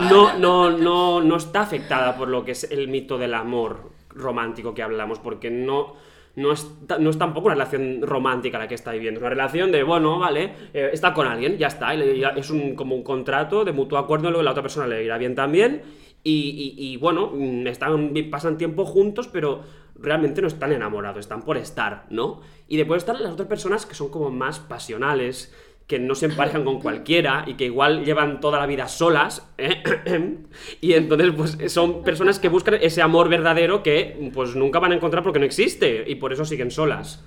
[0.10, 4.74] no, no, no, no está afectada por lo que es el mito del amor romántico
[4.74, 5.94] que hablamos, porque no,
[6.36, 9.72] no, es, no es tampoco una relación romántica la que está viviendo, es una relación
[9.72, 13.72] de, bueno, vale, eh, está con alguien, ya está, es un, como un contrato de
[13.72, 15.82] mutuo acuerdo, luego la otra persona le irá bien también,
[16.24, 19.62] y, y- y, bueno, mm, están, pasan tiempo juntos, pero
[19.96, 22.40] realmente no están enamorados, están por estar, ¿no?
[22.68, 25.52] Y después están las otras personas que son como más pasionales,
[25.92, 29.82] que no se emparejan con cualquiera y que igual llevan toda la vida solas, ¿eh?
[30.80, 34.94] y entonces pues son personas que buscan ese amor verdadero que pues nunca van a
[34.94, 37.22] encontrar porque no existe y por eso siguen solas.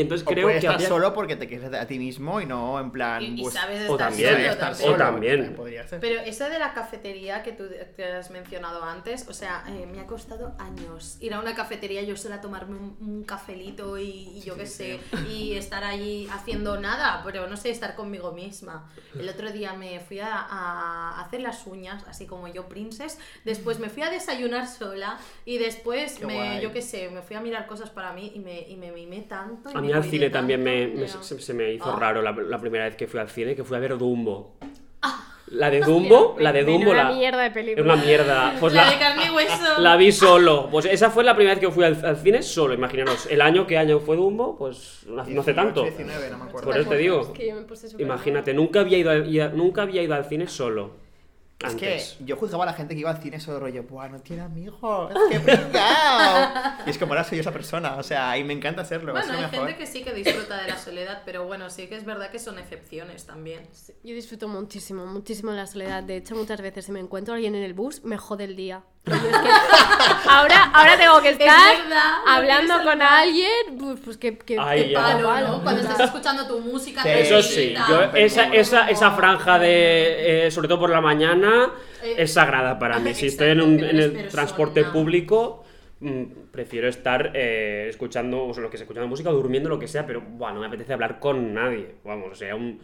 [0.00, 2.46] Entonces O creo puedes que estar habría- solo porque te quieres a ti mismo y
[2.46, 3.22] no en plan.
[3.22, 4.92] Y, y pues, sabes o estar también, solo estar también.
[4.92, 5.54] o también.
[5.54, 6.00] Podría ser.
[6.00, 7.64] Pero eso de la cafetería que tú
[7.96, 12.02] que has mencionado antes, o sea, eh, me ha costado años ir a una cafetería
[12.02, 16.28] yo sola a tomarme un, un cafelito y, y yo qué sé, y estar allí
[16.32, 18.90] haciendo nada, pero no sé, estar conmigo misma.
[19.18, 23.78] El otro día me fui a, a hacer las uñas, así como yo, princess, después
[23.78, 26.60] me fui a desayunar sola y después, Qué me, guay.
[26.60, 29.22] yo qué sé, me fui a mirar cosas para mí y me, y me mimé
[29.22, 29.70] tanto.
[29.70, 31.98] y mí al cine también me, me- se, se me hizo Ah.
[31.98, 34.54] raro la, la primera vez que fui al cine, que fui a ver Dumbo.
[35.50, 37.10] La de Dumbo, la de Dumbo, la...
[37.10, 37.94] mierda de Es película.
[37.94, 38.54] una mierda.
[38.60, 39.78] Pues la, la, de carne y hueso.
[39.80, 40.68] la vi solo.
[40.70, 43.26] Pues esa fue la primera vez que fui al, al cine solo, imaginaros.
[43.30, 44.58] El año, ¿qué año fue Dumbo?
[44.58, 45.82] Pues no hace- no hace 18, tanto.
[45.84, 46.68] 19, no me acuerdo.
[46.68, 47.20] Por eso te digo.
[47.22, 50.48] Es que yo me puse Imagínate, nunca había ido, a- nunca había ido al cine
[50.48, 50.90] solo.
[51.60, 54.20] Es que yo juzgaba a la gente que iba al cine solo rollo, ¡buah, no
[54.20, 55.12] tiene amigos!
[55.28, 56.52] ¡Qué pringao!
[56.86, 59.34] y es como ahora soy esa persona, o sea, y me encanta serlo, Bueno, es
[59.34, 59.66] hay mejor.
[59.66, 62.38] gente que sí que disfruta de la soledad, pero bueno, sí que es verdad que
[62.38, 63.66] son excepciones también.
[64.04, 66.04] Yo disfruto muchísimo, muchísimo la soledad.
[66.04, 68.54] De hecho, muchas veces si me encuentro a alguien en el bus, me jode el
[68.54, 68.84] día.
[69.06, 69.28] Es que
[70.28, 74.94] ahora, ahora tengo que estar verdad, hablando con alguien, pues, pues que, que, Ay, que.
[74.94, 75.48] Palo, palo.
[75.48, 75.62] ¿no?
[75.62, 77.02] Cuando estás escuchando tu música.
[77.02, 77.08] Sí.
[77.10, 81.70] Eso sí, yo, esa, esa, esa franja de, eh, sobre todo por la mañana,
[82.02, 83.14] Eh, es sagrada para mí.
[83.14, 85.64] Si estoy en, un- en el transporte público,
[86.00, 89.78] mm, prefiero estar eh, escuchando, o sea, lo que sea, escuchando música, o durmiendo, lo
[89.78, 91.94] que sea, pero bueno, no me apetece hablar con nadie.
[92.04, 92.80] Vamos, o sea, un-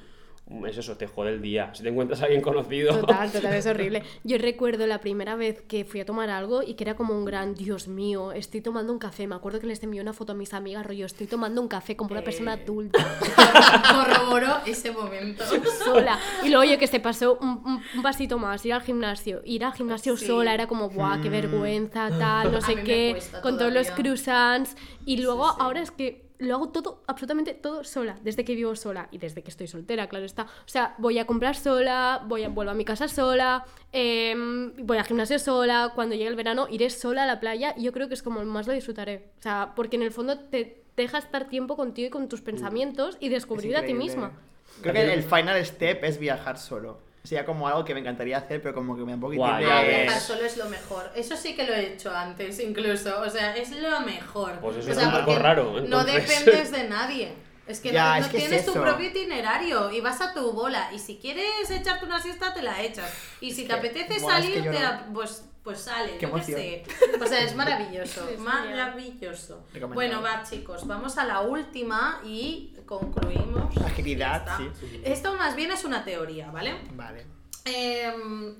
[0.66, 1.74] es eso, te jode el día.
[1.74, 2.98] Si te encuentras a alguien conocido.
[3.00, 4.02] Total, total, es horrible.
[4.24, 7.24] Yo recuerdo la primera vez que fui a tomar algo y que era como un
[7.24, 9.26] gran, Dios mío, estoy tomando un café.
[9.26, 11.96] Me acuerdo que les envié una foto a mis amigas, rollo, estoy tomando un café
[11.96, 12.62] como una persona Eh.
[12.62, 12.98] adulta,
[13.92, 15.44] Corroboró ese momento.
[15.85, 16.18] sola.
[16.42, 19.40] Y luego yo que se pasó un, un- un pasito más, ir al gimnasio.
[19.44, 20.26] Ir al gimnasio Sí.
[20.26, 24.76] sola era como, guau, qué vergüenza, tal, no A sé qué, con todos los croissants.
[25.07, 25.57] Y luego sí.
[25.61, 29.42] ahora es que lo hago todo, absolutamente todo sola, desde que vivo sola y desde
[29.42, 30.42] que estoy soltera, claro está.
[30.42, 34.98] O sea, voy a comprar sola, voy a, vuelvo a mi casa sola, em, voy
[34.98, 38.09] al gimnasio sola, cuando llegue el verano iré sola a la playa y yo creo
[38.09, 39.28] que es como más lo disfrutaré.
[39.38, 43.16] O sea, porque en el fondo te deja estar tiempo contigo y con tus pensamientos
[43.20, 44.33] y Es descubrir a ti misma.
[44.80, 46.98] Creo que el final step es viajar solo.
[47.24, 49.64] Sería como algo que me encantaría hacer, pero como que me da un poquitín Guay,
[49.64, 49.72] de...
[49.72, 50.02] Ah, ves.
[50.02, 51.10] viajar solo es lo mejor.
[51.16, 53.18] Eso sí que lo he hecho antes, incluso.
[53.22, 54.58] O sea, es lo mejor.
[54.60, 56.28] Pues eso o es sea, un poco porque raro, No entonces.
[56.44, 57.32] dependes de nadie.
[57.66, 58.82] Es que Ya, no, es no que es tienes tu eso.
[58.82, 60.90] propio itinerario y vas a tu bola.
[60.92, 63.10] Y si quieres echarte una siesta, te la echas.
[63.40, 64.72] Y si te que- apetece es que salir, te no.
[64.80, 66.16] la- pues, pues sales.
[66.20, 66.84] Qué yo qué sé.
[67.22, 68.28] O sea, es maravilloso.
[68.28, 69.64] Es maravilloso.
[69.94, 73.76] Bueno, va, chicos, vamos a la última y concluimos.
[73.78, 75.00] Agilidad, sí.
[75.04, 76.74] Esto más bien es una teoría, ¿vale?
[76.94, 77.26] Vale.
[77.64, 78.54] Em,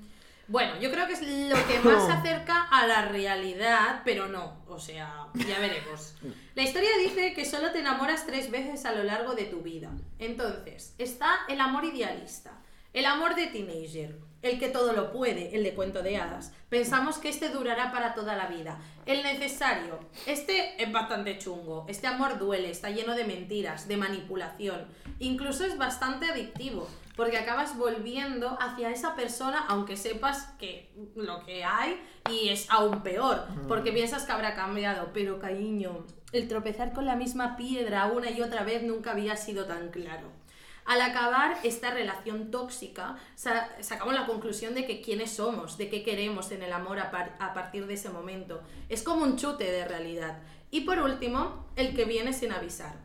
[0.47, 4.63] bueno, yo creo que es lo que más se acerca a la realidad, pero no,
[4.67, 6.15] o sea, ya veremos.
[6.53, 9.91] La historia dice que solo te enamoras tres veces a lo largo de tu vida.
[10.19, 12.59] Entonces, está el amor idealista,
[12.93, 16.53] el amor de teenager, el que todo lo puede, el de cuento de hadas.
[16.69, 18.79] Pensamos que este durará para toda la vida.
[19.07, 24.85] El necesario, este es bastante chungo, este amor duele, está lleno de mentiras, de manipulación,
[25.17, 31.63] incluso es bastante adictivo, porque acabas volviendo hacia esa persona aunque sepas que lo que
[31.63, 37.05] hay y es aún peor, porque piensas que habrá cambiado, pero cariño, el tropezar con
[37.05, 40.44] la misma piedra una y otra vez nunca había sido tan claro.
[40.85, 46.03] Al acabar esta relación tóxica, sa- sacamos la conclusión de que quiénes somos, de qué
[46.03, 48.61] queremos en el amor a, a partir de ese momento.
[48.87, 50.39] Es como un chute de realidad.
[50.71, 52.95] Y por último, el que viene sin avisar.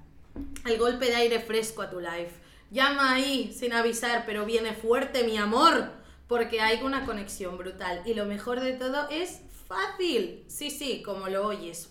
[0.66, 2.33] El golpe de aire fresco a tu life.
[2.71, 5.90] Llama ahí sin avisar, pero viene fuerte, mi amor,
[6.29, 8.03] porque hay una conexión brutal.
[8.05, 10.45] Y lo mejor de todo es fácil.
[10.49, 11.88] Sí, sí, como lo oyes.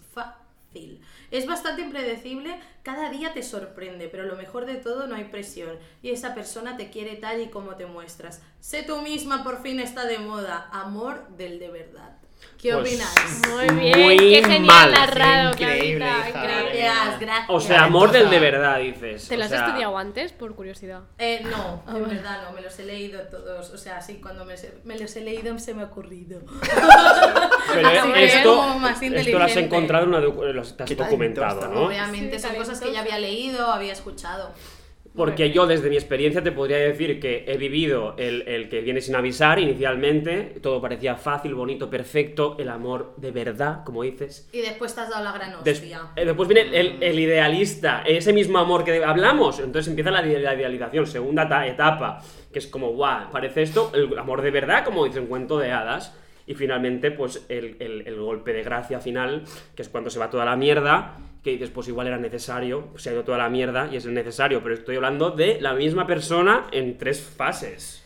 [1.32, 5.78] Es bastante impredecible, cada día te sorprende, pero lo mejor de todo no hay presión.
[6.02, 8.42] Y esa persona te quiere tal y como te muestras.
[8.60, 10.70] Sé tú misma, por fin está de moda.
[10.72, 12.19] Amor del de verdad.
[12.62, 13.48] ¿Qué Pues, opináis?
[13.70, 14.92] Muy bien, Muy qué genial mal.
[14.92, 16.80] narrado, Increíble, Clarita, increíble.
[16.84, 17.46] Gracias, gracias.
[17.50, 19.30] O sea, amor del de verdad, dices.
[19.30, 21.02] ¿Te lo has sea, estudiado antes, por curiosidad?
[21.18, 23.70] Eh, no, Ah, en verdad no, me los he leído todos.
[23.70, 26.42] O sea, sí, cuando me, me los he leído se me ha ocurrido.
[27.74, 31.68] Pero esto, más esto lo has encontrado en una lo has- documentado.
[31.70, 31.86] ¿no?
[31.86, 34.52] Obviamente Sí, son cosas que ya había leído, había escuchado.
[35.16, 39.02] Porque yo desde mi experiencia te podría decir que he vivido el, el que viene
[39.02, 44.48] sin avisar inicialmente, todo parecía fácil, bonito, perfecto, el amor de verdad, como dices.
[44.54, 46.02] Y después te has dado la gran Des- hostia.
[46.16, 50.40] eh, después viene el, el idealista, ese mismo amor que hablamos, entonces empieza la, ide-
[50.42, 52.22] la idealización, segunda ta- etapa,
[52.54, 55.72] que es como, guau, parece esto, el amor de verdad, como dice un cuento de
[55.72, 59.44] hadas, y finalmente pues el golpe de gracia final,
[59.76, 63.10] que es cuando se va toda la mierda que dices, pues igual era necesario, se
[63.10, 66.68] ha ido toda la mierda y es necesario, pero estoy hablando de la misma persona
[66.72, 68.04] en tres fases.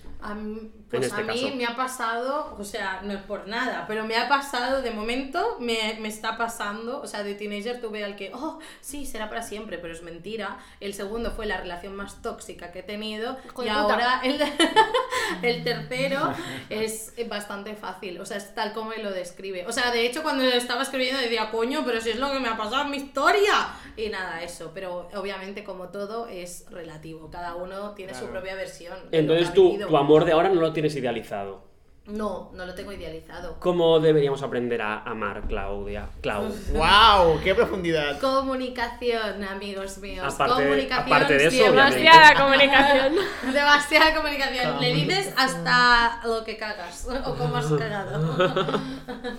[1.00, 1.56] Pues este a mí caso.
[1.56, 5.58] me ha pasado, o sea, no es por nada, pero me ha pasado de momento,
[5.60, 9.42] me, me está pasando, o sea, de teenager tuve al que, oh, sí, será para
[9.44, 10.58] siempre, pero es mentira.
[10.80, 13.74] El segundo fue la relación más tóxica que he tenido y puta.
[13.74, 14.40] ahora el,
[15.42, 16.34] el tercero
[16.70, 19.66] es bastante fácil, o sea, es tal como él lo describe.
[19.68, 22.40] O sea, de hecho, cuando lo estaba escribiendo decía, coño, pero si es lo que
[22.40, 23.54] me ha pasado en mi historia.
[23.96, 28.34] Y nada, eso, pero obviamente como todo es relativo, cada uno tiene su Claro.
[28.34, 28.98] propia versión.
[29.12, 31.73] Entonces tú, tu amor de ahora no lo tienes idealizado.
[32.06, 33.56] No, no lo tengo idealizado.
[33.62, 36.10] ¿Cómo deberíamos aprender a amar, Claudia?
[36.22, 36.50] Clau.
[36.74, 37.40] ¡Wow!
[37.42, 38.20] ¡Qué profundidad!
[38.20, 40.34] Comunicación, amigos míos.
[40.34, 41.64] Aparte de- comunicación aparte de eso.
[41.64, 43.16] Demasiada comunicación.
[43.54, 44.82] Demasiada comunicación.
[44.82, 48.82] Le dices hasta lo que cagas o cómo has cagado.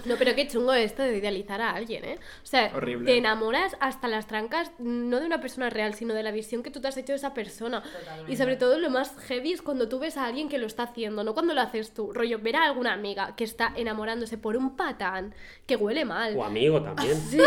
[0.05, 2.19] No, pero qué chungo esto de idealizar a alguien, ¿eh?
[2.43, 3.07] O sea, Horrible.
[3.11, 6.71] te enamoras hasta las trancas, no de una persona real, sino de la visión que
[6.71, 7.83] tú te has hecho de esa persona.
[7.83, 8.33] Totalmente.
[8.33, 10.83] Y sobre todo lo más heavy es cuando tú ves a alguien que lo está
[10.85, 12.12] haciendo, no cuando lo haces tú.
[12.12, 15.35] Rollo, ver a alguna amiga que está enamorándose por un patán
[15.67, 16.37] que huele mal.
[16.37, 17.17] O amigo también.
[17.17, 17.39] Sí,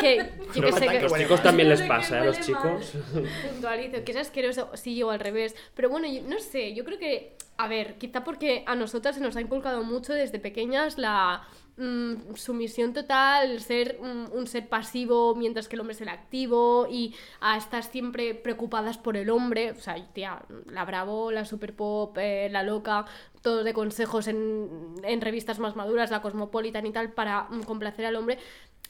[0.00, 0.98] que, yo que sé que...
[0.98, 2.20] A los chicos también les pasa, ¿eh?
[2.20, 2.92] A los chicos.
[3.50, 5.54] puntualizo, que es asqueroso, sí o al revés.
[5.74, 9.20] Pero bueno, yo no sé, yo creo que, a ver, quizá porque a nosotras se
[9.20, 11.42] nos ha inculcado mucho desde pequeñas la
[11.76, 16.86] mm, sumisión total, ser mm, un ser pasivo mientras que el hombre es el activo
[16.90, 19.72] y a estar siempre preocupadas por el hombre.
[19.72, 23.06] O sea, tía, la Bravo, la Super Pop, eh, la Loca,
[23.44, 28.06] todos de consejos en, en revistas más maduras, la Cosmopolitan y tal, para mm, complacer
[28.06, 28.38] al hombre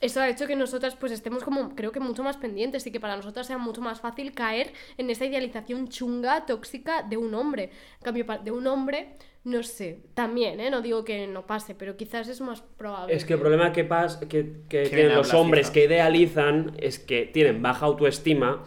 [0.01, 3.01] eso ha hecho que nosotras pues estemos como creo que mucho más pendientes y que
[3.01, 7.71] para nosotras sea mucho más fácil caer en esa idealización chunga, tóxica de un hombre.
[7.99, 10.69] En cambio, de un hombre, no sé, también, ¿eh?
[10.71, 13.15] No digo que no pase, pero quizás es más probable.
[13.15, 16.99] Es que el problema que, pas- que, que ¿Quién tienen los hombres que idealizan es
[16.99, 18.65] que tienen baja autoestima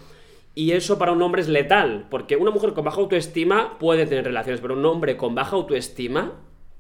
[0.58, 4.26] y eso para un hombre es letal, porque una mujer con baja autoestima puede tener
[4.26, 6.34] relaciones, pero un hombre con baja autoestima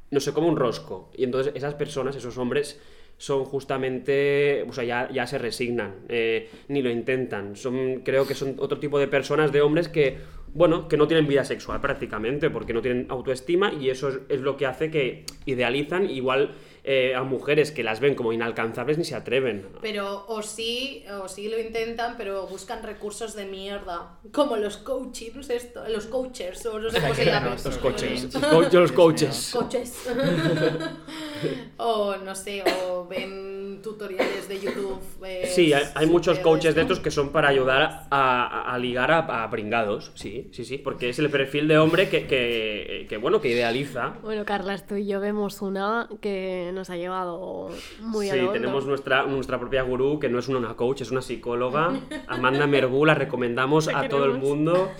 [0.10, 1.12] no se come un rosco.
[1.16, 2.82] Y entonces esas personas, esos hombres,
[3.18, 7.56] son justamente, o sea, ya, ya se resignan, eh, ni lo intentan.
[7.56, 10.18] Son, creo que son otro tipo de personas, de hombres que,
[10.56, 14.42] bueno, que no tienen vida sexual prácticamente, porque no tienen autoestima y eso es, es
[14.42, 16.56] lo que hace que idealizan igual
[16.90, 19.68] eh, a mujeres que las ven como inalcanzables ni se atreven.
[19.82, 24.18] Pero o sí, o sí lo intentan, pero buscan recursos de mierda.
[24.32, 27.52] Como los coaches, esto, los coaches, o no sé cómo se llaman.
[27.64, 28.28] Los coaches.
[28.28, 28.34] coaches.
[28.34, 29.50] Los, co- los coaches.
[29.52, 30.08] Coaches.
[31.78, 35.00] o no sé, o ven tutoriales de YouTube.
[35.26, 36.94] eh, Sí, hay, hay muchos coaches de esto.
[36.94, 40.12] estos que son para ayudar a, ligar a, a pringados.
[40.16, 44.16] Sí, sí, sí, porque es el perfil de hombre que, que, que, bueno, que idealiza.
[44.22, 47.70] Bueno, Carlas, tú y yo vemos una que nos ha llevado
[48.02, 51.22] muy a Sí, tenemos nuestra, nuestra propia gurú, que no es una coach, es una
[51.22, 51.92] psicóloga.
[52.28, 54.92] Amanda Mergú, la recomendamos a todo el mundo.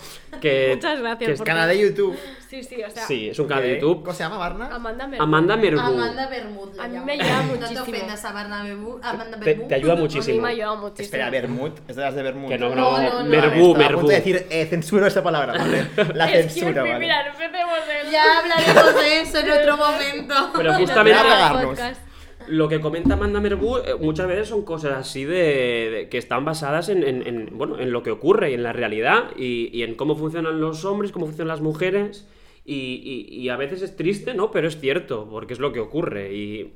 [0.42, 2.16] Que, Muchas gracias que es- por- Canal de YouTube.
[2.50, 3.74] Sí, sí, o sea, Sí, es un canal de.
[3.76, 4.04] YouTube.
[4.04, 4.70] ¿Cómo se llama, Barna?
[4.74, 5.80] Amanda me Amanda Mergú.
[5.82, 6.70] Amanda Bermud.
[6.76, 7.84] la A mí me No muchísimo.
[7.84, 9.00] te ofendas a Amanda Bermud.
[9.04, 9.68] Amanda Bermud.
[9.68, 10.41] te ayuda A mí muchísimo.
[10.41, 11.04] me ha ayudado muchísimo.
[11.06, 11.72] Espera, Bermud.
[11.88, 12.48] Es de las de Bermud.
[12.50, 13.30] Que no, no, No, no, no.
[13.30, 14.08] Mergú, Vale, estaba a punto Mergú.
[14.08, 15.88] de decir, eh, censuro esa palabra, ¿vale?
[16.14, 17.00] La Es que, censura, sí, ¿vale?
[17.00, 20.36] mira, no empecemos de Ya hablaremos de eso en otro momento.
[20.56, 21.66] Pero En justamente otro Voy a apagarnos.
[21.78, 22.02] podcast.
[22.48, 26.45] Lo que comenta Amanda Merbu eh, muchas veces son cosas así de, de- que están
[26.45, 29.84] basadas en, en- en, bueno, en lo que ocurre y en la realidad y, y
[29.84, 32.26] en cómo funcionan los hombres, cómo funcionan las mujeres
[32.70, 34.51] y, a veces es triste, ¿no?
[34.51, 36.74] Pero es cierto, porque es lo que ocurre y,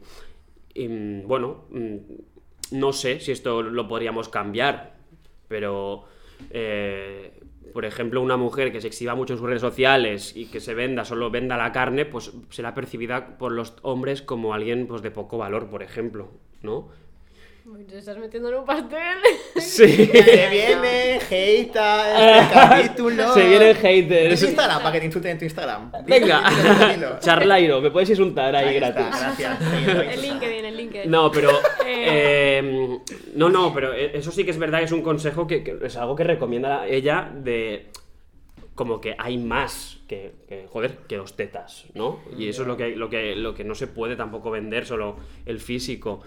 [0.74, 1.96] y, mm, bueno, mm,
[2.72, 4.96] no sé si esto lo podríamos cambiar,
[5.48, 6.06] pero
[6.50, 7.32] eh,
[7.74, 10.74] por ejemplo, una mujer que se exhiba mucho en sus redes sociales y que se
[10.74, 15.12] venda, solo venda la carne, pues será percibida por los hombres como alguien pues, de
[15.12, 16.32] poco valor, por ejemplo,
[16.62, 16.90] ¿no?
[17.88, 19.00] Te estás metiendo en un pastel.
[19.60, 19.88] Sí.
[19.88, 22.54] Se viene hate a este
[22.90, 23.34] capítulo.
[23.34, 24.44] Se vienen ¿Es haters.
[24.44, 24.80] Instagram?
[24.82, 25.92] Para que te insulten en tu Instagram.
[26.06, 26.44] Venga.
[27.20, 29.20] Charlairo, me puedes insultar ahí, Ahí está, gratis.
[29.20, 29.60] gracias.
[29.60, 31.12] Seguidlo, el LinkedIn, el LinkedIn.
[31.12, 31.52] No, pero.
[31.86, 33.00] Eh.
[33.36, 35.96] no, no, pero eso sí que es verdad que es un consejo que, que es
[35.98, 37.92] algo que recomienda ella de.
[38.74, 42.22] Como que hay más que, que, joder, que dos tetas, ¿no?
[42.36, 45.18] Y eso es lo que, lo, que, lo que no se puede tampoco vender, solo
[45.46, 46.24] el físico.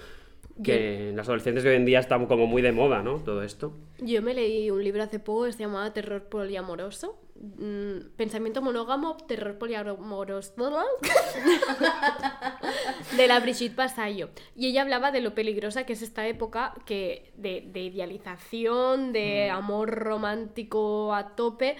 [0.62, 3.18] Que en las adolescentes de hoy en día está como muy de moda, ¿no?
[3.18, 3.74] Todo esto.
[3.98, 7.18] Yo me leí un libro hace poco que se llamaba Terror poliamoroso.
[7.36, 10.55] Mm, pensamiento monógamo, terror poliamoroso.
[13.16, 14.30] de la Brigitte Basayo.
[14.55, 19.50] Y ella hablaba de lo peligrosa que es esta época que de, de idealización, de
[19.50, 21.76] amor romántico a tope.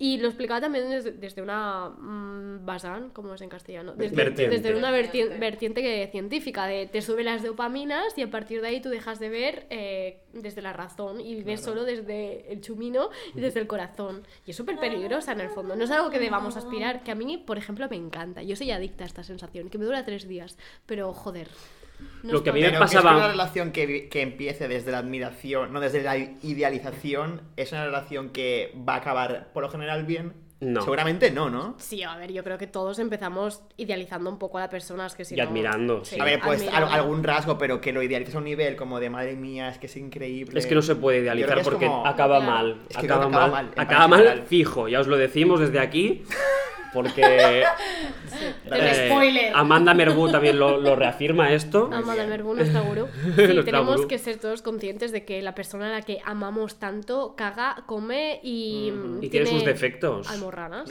[0.00, 4.56] Y lo explicaba también desde, desde una mm, basán, como es en castellano, desde, Vertiente.
[4.60, 8.68] desde una verti- vertiente que- científica, de te sube las dopaminas y a partir de
[8.68, 13.10] ahí tú dejas de ver eh, desde la razón y vives solo desde el chumino
[13.34, 14.22] y desde el corazón.
[14.46, 15.74] Y es súper peligrosa en el fondo.
[15.76, 18.42] No es algo que debamos aspirar, que a mí, por ejemplo, me encanta.
[18.42, 20.58] Yo soy adicta a esta sensación, que me dura tres días.
[20.86, 21.48] Pero, joder.
[22.22, 24.22] no Lo es que a mí me que es que pasaba- una relación que, que
[24.22, 29.50] empiece desde la admiración, no desde la idealización, es una relación que va a acabar
[29.52, 30.34] por lo general bien.
[30.60, 30.82] No.
[30.82, 31.76] Seguramente no, ¿no?
[31.78, 35.14] Sí, a ver, yo creo que todos empezamos idealizando un poco a la persona, es
[35.14, 36.18] que si Y no- admirando, sí.
[36.20, 36.94] A ver, pues al- admirando.
[36.94, 39.86] algún rasgo, pero que lo idealices a un nivel como de madre mía, es que
[39.86, 40.58] es increíble.
[40.58, 42.52] Es que no se puede idealizar porque como- acaba Claro.
[42.52, 42.78] mal.
[42.88, 43.70] Es que acaba, mal.
[43.76, 46.24] acaba mal fijo, ya os lo decimos desde aquí.
[46.90, 49.52] Porque El eh, spoiler.
[49.54, 51.90] Amanda Merbu también lo, lo reafirma esto.
[51.92, 53.06] Amanda Merbu, nuestra gurú.
[53.22, 54.08] Sí, Nuestra tenemos gurú.
[54.08, 58.40] que ser todos conscientes de que la persona a la que amamos tanto caga, come
[58.42, 58.90] y.
[58.90, 60.30] mm, Y tiene sus defectos.
[60.30, 60.47] Almorranas,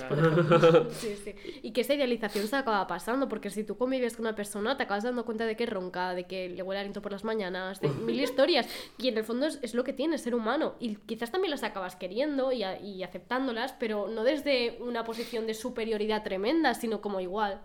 [0.91, 1.35] Sí, sí.
[1.61, 4.83] Y que esa idealización se acaba pasando, porque si tú convives con una persona, te
[4.83, 7.89] acabas dando cuenta de que ronca, de que le huele aliento por las mañanas, de
[7.89, 8.67] mil historias.
[8.97, 10.75] Y en el fondo es, es lo que tiene ser humano.
[10.79, 15.47] Y quizás también las acabas queriendo y, a- y aceptándolas, pero no desde una posición
[15.47, 17.61] de superioridad tremenda, sino como igual.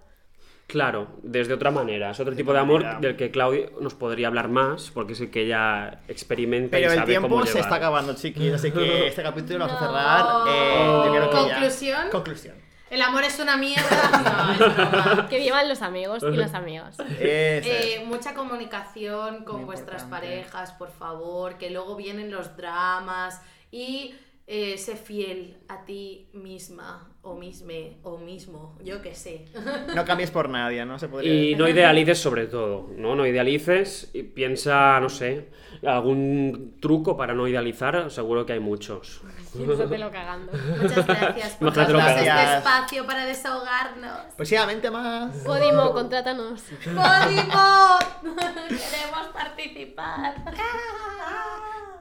[0.67, 2.13] Claro, desde otra manera.
[2.13, 3.01] Es otro tipo de amor manera.
[3.01, 6.93] del que Claudio nos podría hablar más, porque es el que ella experimenta y Pero
[6.95, 7.63] el sabe cómo tiempo se llevar.
[7.65, 10.27] está acabando, chiquillos, así que este capítulo lo vamos a cerrar.
[10.49, 12.11] eh, yo creo que ya- ¿Conclusión?
[12.11, 12.55] Conclusión.
[12.89, 13.83] El amor es una mierda.
[14.23, 15.29] No, es broma.
[15.29, 16.97] Que vivan los amigos y las amigas.
[17.19, 20.29] Eh, mucha comunicación con Muy vuestras importante.
[20.29, 23.41] parejas, por favor, que luego vienen los dramas
[23.71, 24.15] y
[24.47, 29.47] eh, sé fiel a ti misma o misme o mismo, yo que sé.
[29.95, 30.99] No cambies por nadie, ¿no?
[30.99, 33.15] Se podría Y no idealices sobre todo, ¿no?
[33.15, 35.49] No idealices y piensa, no sé,
[35.87, 39.23] algún truco para no idealizar, seguro que hay muchos.
[39.57, 40.53] Piénsatelo cagando.
[40.81, 44.35] Muchas gracias por darnos este espacio para desahogarnos.
[44.37, 45.37] Próximamente más.
[45.45, 46.61] Podimo, contrátanos.
[46.85, 47.99] ¡Podimo!
[48.69, 50.43] Queremos participar.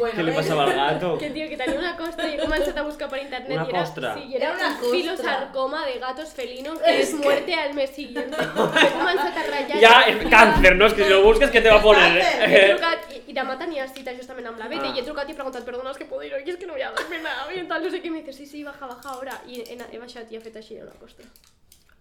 [0.00, 1.18] Bueno, ¿Qué le eh, pasaba al gato?
[1.22, 3.80] Que tío, que tenía una costra y una mancheta busca por internet Una y era,
[3.80, 4.14] costra.
[4.14, 7.90] sí, y era, Era una un filosarcoma de gatos felinos que es muerte al mes
[7.90, 8.36] siguiente.
[8.56, 9.80] Una mancheta rayada.
[9.80, 10.86] Ya, es cáncer, ¿no?
[10.86, 12.16] Es que si lo buscas, ¿qué te va a poner?
[12.16, 12.20] I
[12.54, 14.92] he Eh, trucat, i, i demà tenia cita justament amb la Bete Ah.
[14.96, 16.72] i he trucat i he preguntat, perdona, és que puedo ir hoy, es que no
[16.74, 18.86] voy a dormir nada bien, tal, no sé què, i me dice, sí, sí, baja,
[18.86, 21.26] baja ahora, i he, he baixat i he fet així una costra.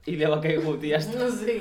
[0.08, 1.20] I li va caigut i ja està.
[1.20, 1.60] No sé.